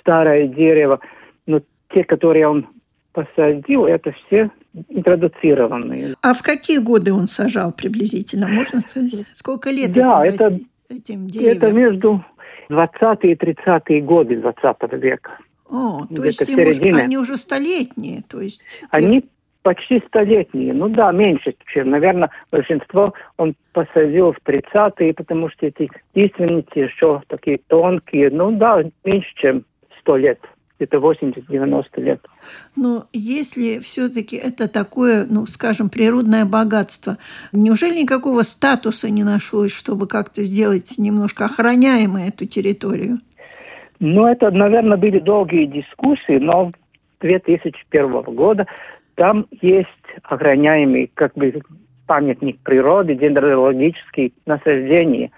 старое 0.00 0.48
дерево. 0.48 1.00
Но 1.46 1.60
те, 1.90 2.04
которые 2.04 2.48
он 2.48 2.66
посадил, 3.12 3.86
это 3.86 4.12
все 4.12 4.50
интродуцированные. 4.88 6.14
А 6.22 6.34
в 6.34 6.42
какие 6.42 6.78
годы 6.78 7.12
он 7.12 7.28
сажал 7.28 7.72
приблизительно, 7.72 8.48
можно 8.48 8.80
сказать? 8.80 9.24
Сколько 9.34 9.70
лет 9.70 9.92
да, 9.92 10.26
этим, 10.26 10.46
это, 10.46 10.58
этим 10.88 11.28
деревьям? 11.28 11.56
Это 11.56 11.72
между 11.72 12.24
20 12.68 13.24
и 13.24 13.34
30 13.36 14.04
годы 14.04 14.36
20 14.36 14.92
века. 14.94 15.38
О, 15.70 16.06
то 16.06 16.24
есть 16.24 16.42
уже, 16.42 16.94
они 16.94 17.16
уже 17.16 17.36
столетние, 17.36 18.22
то 18.28 18.40
есть... 18.40 18.64
Они 18.90 19.24
почти 19.64 20.00
столетние. 20.06 20.74
Ну 20.74 20.88
да, 20.88 21.10
меньше, 21.10 21.54
чем, 21.72 21.90
наверное, 21.90 22.30
большинство 22.52 23.14
он 23.38 23.54
посадил 23.72 24.32
в 24.32 24.38
30-е, 24.46 25.14
потому 25.14 25.48
что 25.48 25.66
эти 25.66 25.90
лиственницы 26.14 26.78
еще 26.78 27.22
такие 27.26 27.58
тонкие. 27.66 28.30
Ну 28.30 28.52
да, 28.52 28.84
меньше, 29.04 29.34
чем 29.36 29.64
100 30.00 30.16
лет 30.18 30.38
где-то 30.78 30.98
80-90 30.98 31.84
лет. 31.96 32.20
Но 32.76 33.04
если 33.12 33.78
все-таки 33.78 34.36
это 34.36 34.68
такое, 34.68 35.24
ну, 35.28 35.46
скажем, 35.46 35.88
природное 35.88 36.44
богатство, 36.44 37.16
неужели 37.52 38.02
никакого 38.02 38.42
статуса 38.42 39.08
не 39.08 39.22
нашлось, 39.24 39.72
чтобы 39.72 40.06
как-то 40.06 40.42
сделать 40.42 40.96
немножко 40.98 41.46
охраняемой 41.46 42.28
эту 42.28 42.46
территорию? 42.46 43.20
Ну, 44.00 44.26
это, 44.26 44.50
наверное, 44.50 44.98
были 44.98 45.20
долгие 45.20 45.66
дискуссии, 45.66 46.38
но 46.38 46.72
2001 47.20 48.22
года 48.34 48.66
там 49.14 49.46
есть 49.60 49.88
охраняемый 50.22 51.10
как 51.14 51.34
бы 51.34 51.62
памятник 52.06 52.58
природы, 52.60 53.14
дендрологический 53.14 54.34
насаждение. 54.46 55.30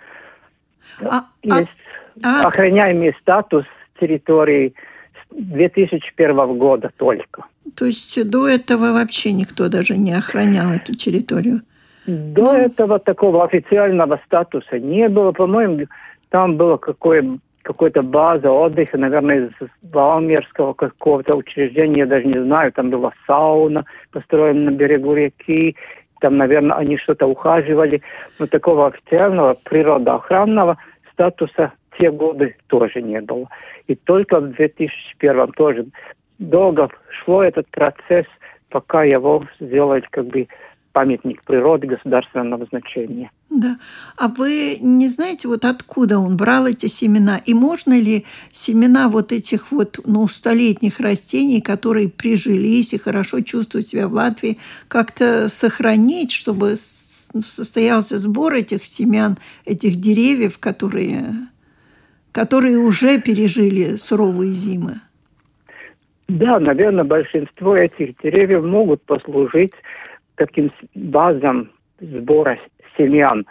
А, 1.02 1.24
а 1.48 1.58
есть 1.58 1.70
а, 2.22 2.46
охраняемый 2.46 3.14
статус 3.20 3.64
территории 4.00 4.74
2001 5.30 6.58
года 6.58 6.90
только. 6.96 7.44
То 7.74 7.86
есть 7.86 8.28
до 8.28 8.48
этого 8.48 8.92
вообще 8.92 9.32
никто 9.32 9.68
даже 9.68 9.96
не 9.96 10.12
охранял 10.12 10.70
эту 10.70 10.94
территорию? 10.94 11.62
До 12.06 12.52
ну... 12.52 12.52
этого 12.52 12.98
такого 12.98 13.44
официального 13.44 14.20
статуса 14.26 14.78
не 14.78 15.08
было. 15.08 15.32
По-моему, 15.32 15.86
там 16.30 16.56
было 16.56 16.76
какое 16.76 17.38
какой-то 17.66 18.02
база 18.02 18.52
отдыха, 18.52 18.96
наверное, 18.96 19.46
из 19.46 19.68
Валмерского 19.82 20.72
какого-то 20.72 21.36
учреждения, 21.36 22.00
я 22.00 22.06
даже 22.06 22.24
не 22.24 22.40
знаю, 22.40 22.72
там 22.72 22.90
была 22.90 23.12
сауна 23.26 23.84
построена 24.12 24.70
на 24.70 24.74
берегу 24.74 25.14
реки, 25.14 25.74
там, 26.20 26.36
наверное, 26.36 26.76
они 26.76 26.96
что-то 26.96 27.26
ухаживали, 27.26 28.02
но 28.38 28.46
такого 28.46 28.86
официального 28.86 29.56
природоохранного 29.64 30.76
статуса 31.12 31.72
те 31.98 32.12
годы 32.12 32.54
тоже 32.68 33.02
не 33.02 33.20
было. 33.20 33.48
И 33.88 33.96
только 33.96 34.38
в 34.38 34.52
2001 34.52 35.48
тоже 35.56 35.86
долго 36.38 36.88
шло 37.08 37.42
этот 37.42 37.68
процесс 37.70 38.26
пока 38.70 39.02
его 39.02 39.44
сделать 39.58 40.04
как 40.10 40.26
бы 40.26 40.46
памятник 40.96 41.42
природы 41.44 41.86
государственного 41.86 42.64
значения. 42.70 43.30
Да. 43.50 43.76
А 44.16 44.28
вы 44.28 44.78
не 44.80 45.08
знаете, 45.08 45.46
вот 45.46 45.66
откуда 45.66 46.18
он 46.18 46.38
брал 46.38 46.66
эти 46.66 46.86
семена? 46.86 47.38
И 47.44 47.52
можно 47.52 47.92
ли 47.92 48.24
семена 48.50 49.10
вот 49.10 49.30
этих 49.30 49.70
вот, 49.70 50.00
ну, 50.06 50.26
столетних 50.26 50.98
растений, 50.98 51.60
которые 51.60 52.08
прижились 52.08 52.94
и 52.94 52.98
хорошо 52.98 53.42
чувствуют 53.42 53.88
себя 53.88 54.08
в 54.08 54.14
Латвии, 54.14 54.56
как-то 54.88 55.50
сохранить, 55.50 56.32
чтобы 56.32 56.76
состоялся 56.76 58.18
сбор 58.18 58.54
этих 58.54 58.86
семян, 58.86 59.36
этих 59.66 59.96
деревьев, 59.96 60.58
которые, 60.58 61.26
которые 62.32 62.78
уже 62.78 63.20
пережили 63.20 63.96
суровые 63.96 64.54
зимы? 64.54 65.02
Да, 66.28 66.58
наверное, 66.58 67.04
большинство 67.04 67.76
этих 67.76 68.16
деревьев 68.22 68.64
могут 68.64 69.02
послужить 69.02 69.74
таким 70.36 70.70
базам 70.94 71.70
сбора 72.00 72.58
семян. 72.96 73.46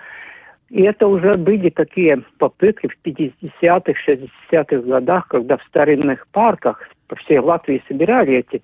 И 0.70 0.82
это 0.82 1.08
уже 1.08 1.36
были 1.36 1.70
такие 1.70 2.24
попытки 2.40 2.88
в 2.88 2.98
50-х, 3.06 3.94
60-х 4.08 4.78
годах, 4.78 5.28
когда 5.28 5.58
в 5.58 5.64
старинных 5.64 6.28
парках 6.30 6.82
по 7.08 7.16
всей 7.18 7.40
Латвии 7.40 7.84
собирали 7.88 8.38
эти 8.38 8.62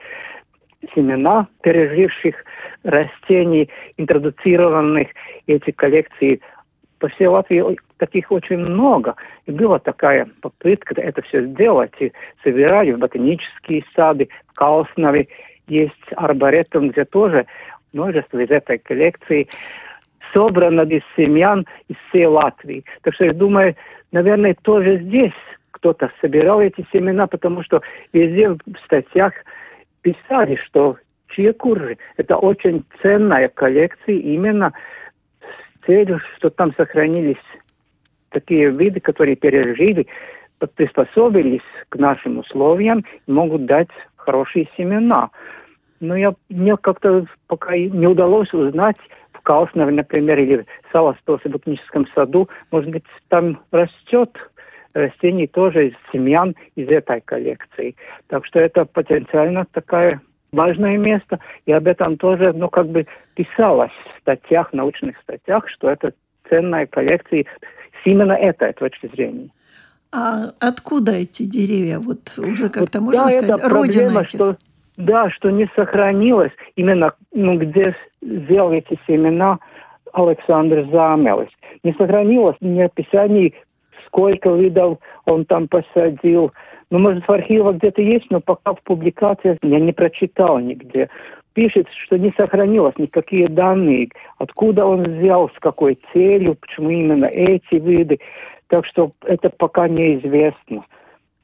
семена 0.95 1.47
переживших 1.61 2.35
растений, 2.83 3.69
интродуцированных, 3.97 5.09
эти 5.45 5.71
коллекции 5.71 6.41
по 6.97 7.07
всей 7.09 7.27
Латвии 7.27 7.77
таких 7.97 8.31
очень 8.31 8.57
много. 8.57 9.15
И 9.45 9.51
была 9.51 9.79
такая 9.79 10.27
попытка 10.41 10.99
это 10.99 11.21
все 11.21 11.45
сделать. 11.45 11.93
И 11.99 12.11
собирали 12.43 12.91
в 12.91 12.99
ботанические 12.99 13.83
сады, 13.95 14.29
в 14.47 14.53
Кауснове 14.53 15.27
есть 15.67 15.93
арборетум, 16.15 16.89
где 16.89 17.05
тоже 17.05 17.45
множество 17.93 18.39
из 18.39 18.49
этой 18.49 18.77
коллекции 18.77 19.47
собрано 20.33 20.81
из 20.81 21.01
семян 21.15 21.65
из 21.87 21.95
всей 22.09 22.25
Латвии. 22.25 22.85
Так 23.01 23.13
что 23.15 23.25
я 23.25 23.33
думаю, 23.33 23.75
наверное, 24.11 24.55
тоже 24.61 24.99
здесь 24.99 25.33
кто-то 25.71 26.11
собирал 26.21 26.61
эти 26.61 26.85
семена, 26.93 27.27
потому 27.27 27.63
что 27.63 27.81
везде 28.13 28.49
в 28.49 28.59
статьях 28.85 29.33
писали, 30.01 30.55
что 30.67 30.97
чекуры– 31.29 31.97
это 32.17 32.37
очень 32.37 32.83
ценная 33.01 33.49
коллекция 33.49 34.15
именно 34.15 34.73
с 35.41 35.85
целью, 35.85 36.19
что 36.37 36.49
там 36.49 36.73
сохранились 36.75 37.41
такие 38.29 38.69
виды, 38.71 38.99
которые 38.99 39.35
пережили, 39.35 40.07
приспособились 40.75 41.61
к 41.89 41.95
нашим 41.95 42.39
условиям 42.39 43.03
и 43.27 43.31
могут 43.31 43.65
дать 43.65 43.89
хорошие 44.15 44.67
семена. 44.77 45.29
Но 46.01 46.15
я, 46.17 46.33
мне 46.49 46.75
как-то 46.75 47.25
пока 47.47 47.77
не 47.77 48.07
удалось 48.07 48.53
узнать 48.53 48.97
в 49.31 49.41
Кауснове, 49.41 49.91
например, 49.91 50.39
или 50.39 50.57
в 50.57 50.91
Саластосе 50.91 51.47
ботаническом 51.47 52.07
саду, 52.13 52.49
может 52.71 52.89
быть, 52.89 53.03
там 53.29 53.61
растет 53.71 54.35
растений 54.93 55.47
тоже 55.47 55.89
из 55.89 55.93
семян 56.11 56.55
из 56.75 56.89
этой 56.89 57.21
коллекции. 57.21 57.95
Так 58.27 58.45
что 58.45 58.59
это 58.59 58.85
потенциально 58.85 59.65
такое 59.71 60.19
важное 60.51 60.97
место, 60.97 61.39
и 61.65 61.71
об 61.71 61.87
этом 61.87 62.17
тоже, 62.17 62.51
ну, 62.51 62.67
как 62.67 62.87
бы 62.87 63.05
писалось 63.35 63.91
в 64.17 64.21
статьях, 64.21 64.73
научных 64.73 65.17
статьях, 65.21 65.69
что 65.69 65.89
это 65.89 66.13
ценная 66.49 66.87
коллекция 66.87 67.43
с 67.43 68.05
именно 68.05 68.33
этой 68.33 68.73
точки 68.73 69.07
зрения. 69.07 69.49
А 70.11 70.51
откуда 70.59 71.13
эти 71.13 71.43
деревья? 71.43 71.99
Вот 71.99 72.33
уже 72.37 72.67
как-то 72.69 72.99
вот, 72.99 73.05
можно 73.05 73.25
да, 73.25 73.31
сказать, 73.31 73.59
это 73.59 73.69
родина 73.69 73.99
проблема, 73.99 74.21
этих? 74.21 74.29
Что, 74.29 74.57
да, 74.97 75.29
что 75.29 75.49
не 75.49 75.69
сохранилось 75.75 76.51
именно, 76.75 77.13
ну, 77.33 77.57
где 77.57 77.95
сделал 78.21 78.71
эти 78.71 78.99
семена 79.07 79.59
Александр 80.13 80.87
Замелис. 80.91 81.49
Не 81.83 81.93
сохранилось 81.93 82.57
ни 82.61 82.81
описаний, 82.81 83.55
сколько 84.05 84.49
видов 84.51 84.99
он 85.25 85.45
там 85.45 85.67
посадил. 85.67 86.51
Ну, 86.89 86.99
может, 86.99 87.25
в 87.25 87.31
архивах 87.31 87.77
где-то 87.77 88.01
есть, 88.01 88.29
но 88.29 88.41
пока 88.41 88.73
в 88.73 88.81
публикациях 88.83 89.57
я 89.61 89.79
не 89.79 89.93
прочитал 89.93 90.59
нигде. 90.59 91.09
Пишет, 91.53 91.87
что 92.05 92.17
не 92.17 92.33
сохранилось 92.37 92.97
никакие 92.97 93.47
данные, 93.47 94.09
откуда 94.37 94.85
он 94.85 95.03
взял, 95.03 95.49
с 95.49 95.59
какой 95.59 95.97
целью, 96.13 96.55
почему 96.55 96.89
именно 96.89 97.25
эти 97.25 97.75
виды. 97.75 98.19
Так 98.67 98.85
что 98.85 99.11
это 99.25 99.49
пока 99.49 99.87
неизвестно. 99.87 100.85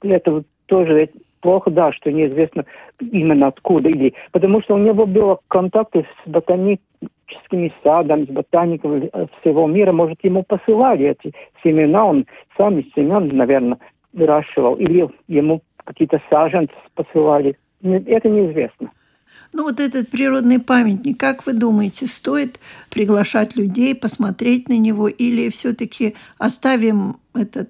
Это 0.01 0.43
тоже 0.67 1.09
плохо, 1.41 1.71
да, 1.71 1.91
что 1.91 2.11
неизвестно 2.11 2.65
именно 2.99 3.47
откуда. 3.47 3.89
Или, 3.89 4.13
потому 4.31 4.61
что 4.61 4.75
у 4.75 4.77
него 4.77 5.05
было 5.05 5.39
контакты 5.47 6.05
с 6.05 6.29
ботаническими 6.29 7.73
садами, 7.83 8.25
с 8.25 8.29
ботаниками 8.29 9.09
всего 9.41 9.67
мира. 9.67 9.91
Может, 9.91 10.23
ему 10.23 10.43
посылали 10.43 11.07
эти 11.07 11.33
семена, 11.63 12.05
он 12.05 12.25
сам 12.57 12.79
из 12.79 12.91
семян, 12.93 13.27
наверное, 13.29 13.77
выращивал. 14.13 14.75
Или 14.75 15.09
ему 15.27 15.61
какие-то 15.83 16.21
саженцы 16.29 16.73
посылали. 16.95 17.57
Это 17.81 18.29
неизвестно. 18.29 18.91
Ну 19.53 19.63
вот 19.63 19.79
этот 19.79 20.09
природный 20.09 20.59
памятник, 20.59 21.19
как 21.19 21.45
вы 21.45 21.53
думаете, 21.53 22.07
стоит 22.07 22.59
приглашать 22.89 23.55
людей 23.55 23.95
посмотреть 23.95 24.67
на 24.67 24.77
него 24.77 25.07
или 25.07 25.49
все-таки 25.49 26.15
оставим 26.37 27.17
этот 27.33 27.69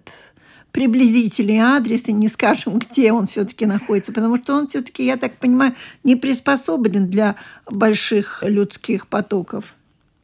приблизительный 0.77 1.57
адрес 1.57 2.07
и 2.07 2.13
не 2.13 2.27
скажем, 2.27 2.77
где 2.77 3.11
он 3.11 3.25
все-таки 3.25 3.65
находится, 3.65 4.13
потому 4.13 4.35
что 4.35 4.53
он 4.53 4.67
все-таки, 4.67 5.03
я 5.03 5.17
так 5.17 5.31
понимаю, 5.31 5.71
не 6.03 6.15
приспособлен 6.15 7.07
для 7.07 7.33
больших 7.65 8.43
людских 8.45 9.07
потоков. 9.07 9.73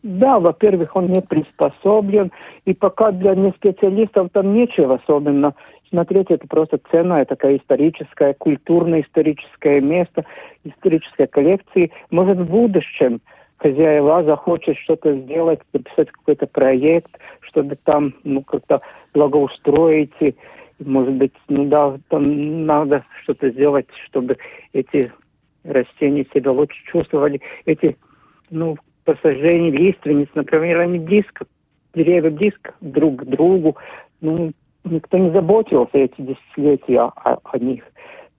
Да, 0.03 0.39
во-первых, 0.39 0.95
он 0.95 1.07
не 1.07 1.21
приспособлен, 1.21 2.31
и 2.65 2.75
пока 2.75 3.11
для 3.11 3.33
неспециалистов 3.33 4.29
там 4.31 4.53
нечего 4.53 4.99
особенно 5.03 5.55
смотреть, 5.89 6.27
это 6.29 6.47
просто 6.47 6.79
ценное 6.91 7.25
такое 7.25 7.57
историческое, 7.57 8.35
культурно-историческое 8.35 9.81
место, 9.81 10.23
исторической 10.63 11.25
коллекции. 11.25 11.91
Может, 12.11 12.37
в 12.37 12.45
будущем 12.45 13.21
хозяева 13.63 14.23
захочет 14.23 14.77
что-то 14.77 15.15
сделать, 15.15 15.61
написать 15.71 16.11
какой-то 16.11 16.47
проект, 16.47 17.17
чтобы 17.39 17.77
там 17.83 18.13
ну, 18.23 18.41
как-то 18.41 18.81
благоустроить, 19.13 20.11
и, 20.19 20.35
может 20.79 21.13
быть, 21.13 21.33
ну 21.47 21.65
да, 21.65 21.97
там 22.09 22.65
надо 22.65 23.05
что-то 23.23 23.49
сделать, 23.51 23.87
чтобы 24.07 24.37
эти 24.73 25.11
растения 25.63 26.25
себя 26.33 26.51
лучше 26.51 26.77
чувствовали. 26.91 27.39
Эти, 27.65 27.95
ну, 28.49 28.75
посажения 29.05 29.71
лиственниц, 29.71 30.27
например, 30.35 30.81
они 30.81 30.99
близко, 30.99 31.45
деревья 31.93 32.31
близко 32.31 32.73
друг 32.81 33.21
к 33.21 33.25
другу. 33.25 33.77
Ну, 34.19 34.51
никто 34.83 35.17
не 35.17 35.31
заботился 35.31 35.97
эти 35.97 36.19
десятилетия 36.21 36.99
о, 36.99 37.39
о 37.41 37.57
них. 37.59 37.83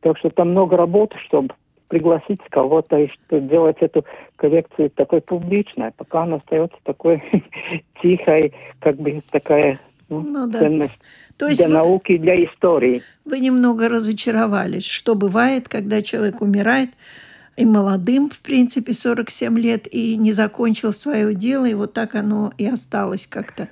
Так 0.01 0.19
что 0.19 0.29
там 0.29 0.51
много 0.51 0.77
работы, 0.77 1.17
чтобы 1.27 1.55
пригласить 1.89 2.41
кого-то 2.51 2.99
и 2.99 3.09
что 3.09 3.41
делать 3.41 3.77
эту 3.81 4.05
коллекцию 4.37 4.91
такой 4.91 5.21
публичной, 5.21 5.93
пока 5.97 6.23
она 6.23 6.37
остается 6.37 6.77
такой 6.83 7.23
тихой, 8.03 8.53
как 8.81 8.97
бы 8.97 9.23
такая 9.31 9.79
ну, 10.09 10.21
ну, 10.21 10.47
да. 10.47 10.61
ценность 10.61 10.99
То 11.37 11.49
есть 11.49 11.59
для 11.59 11.69
вы, 11.69 11.75
науки, 11.75 12.17
для 12.17 12.45
истории. 12.45 13.03
Вы 13.25 13.41
немного 13.41 13.89
разочаровались, 13.89 14.87
что 14.87 15.15
бывает, 15.15 15.69
когда 15.69 16.03
человек 16.03 16.41
умирает, 16.41 16.91
и 17.57 17.65
молодым, 17.65 18.31
в 18.31 18.41
принципе, 18.41 18.93
47 18.93 19.59
лет, 19.59 19.87
и 19.87 20.17
не 20.17 20.33
закончил 20.33 20.93
свое 20.93 21.35
дело, 21.35 21.67
и 21.67 21.75
вот 21.75 21.93
так 21.93 22.17
оно 22.17 22.53
и 22.59 22.67
осталось 22.67 23.27
как-то. 23.29 23.69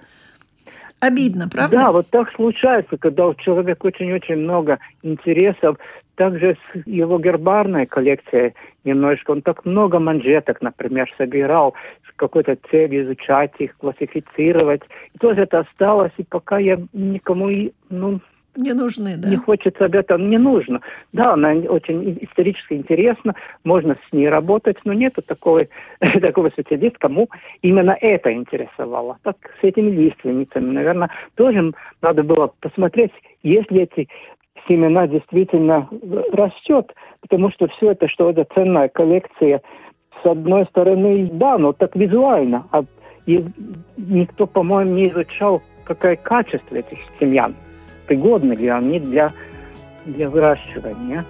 Обидно, 1.00 1.48
правда? 1.48 1.76
Да, 1.76 1.92
вот 1.92 2.08
так 2.10 2.32
случается, 2.32 2.96
когда 2.96 3.26
у 3.26 3.34
человека 3.34 3.86
очень-очень 3.86 4.36
много 4.36 4.78
интересов. 5.02 5.76
Также 6.16 6.56
с 6.72 6.86
его 6.86 7.18
гербарной 7.18 7.86
коллекцией 7.86 8.54
немножечко. 8.84 9.30
Он 9.30 9.42
так 9.42 9.64
много 9.64 9.98
манжеток, 9.98 10.60
например, 10.60 11.12
собирал 11.16 11.74
с 12.08 12.12
какой-то 12.16 12.58
целью 12.70 13.04
изучать 13.04 13.52
их, 13.58 13.76
классифицировать. 13.78 14.82
И 15.14 15.18
тоже 15.18 15.42
это 15.42 15.60
осталось, 15.60 16.12
и 16.18 16.22
пока 16.24 16.58
я 16.58 16.78
никому 16.92 17.48
ну, 17.88 18.20
не 18.56 18.74
нужны, 18.74 19.16
да? 19.16 19.28
Не 19.28 19.36
хочется 19.36 19.86
об 19.86 19.94
этом, 19.94 20.28
не 20.28 20.38
нужно. 20.38 20.80
Да, 21.12 21.32
она 21.32 21.52
очень 21.52 22.18
исторически 22.20 22.74
интересна, 22.74 23.34
можно 23.64 23.96
с 24.08 24.12
ней 24.12 24.28
работать, 24.28 24.76
но 24.84 24.92
нету 24.92 25.22
такого, 25.22 25.66
такого 26.20 26.50
специалиста, 26.50 26.98
кому 26.98 27.28
именно 27.62 27.96
это 28.00 28.32
интересовало. 28.32 29.18
Так 29.22 29.36
с 29.60 29.64
этими 29.64 29.90
лиственницами, 29.90 30.70
наверное, 30.70 31.10
тоже 31.34 31.72
надо 32.02 32.22
было 32.22 32.52
посмотреть, 32.60 33.12
если 33.42 33.82
эти 33.82 34.08
семена 34.68 35.06
действительно 35.06 35.88
растет, 36.32 36.94
потому 37.20 37.50
что 37.50 37.68
все 37.68 37.92
это, 37.92 38.08
что 38.08 38.30
это 38.30 38.46
ценная 38.54 38.88
коллекция, 38.88 39.62
с 40.22 40.26
одной 40.26 40.66
стороны, 40.66 41.28
да, 41.32 41.58
но 41.58 41.72
так 41.72 41.96
визуально, 41.96 42.66
а 42.70 42.84
и 43.26 43.44
никто, 43.96 44.46
по-моему, 44.46 44.94
не 44.94 45.08
изучал, 45.08 45.62
какое 45.84 46.16
качество 46.16 46.76
этих 46.76 46.98
семян 47.18 47.54
пригодны 48.06 48.54
ли 48.54 48.68
они 48.68 49.00
для, 49.00 49.32
для 50.04 50.28
выращивания. 50.28 51.24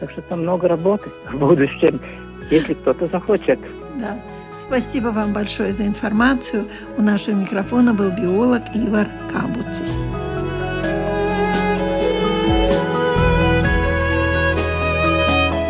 Так 0.00 0.10
что 0.10 0.22
там 0.22 0.42
много 0.42 0.68
работы 0.68 1.10
в 1.30 1.38
будущем. 1.38 2.00
если 2.50 2.74
кто-то 2.74 3.06
захочет. 3.06 3.58
Да. 4.00 4.18
Спасибо 4.66 5.08
вам 5.08 5.32
большое 5.32 5.72
за 5.72 5.86
информацию. 5.86 6.64
У 6.96 7.02
нашего 7.02 7.34
микрофона 7.34 7.92
был 7.92 8.10
биолог 8.10 8.62
Ивар 8.74 9.08
Кабуцис. 9.32 10.04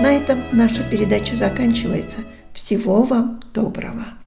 На 0.02 0.16
этом 0.16 0.40
наша 0.52 0.82
передача 0.90 1.34
заканчивается. 1.34 2.18
Всего 2.52 3.02
вам 3.02 3.40
доброго! 3.54 4.18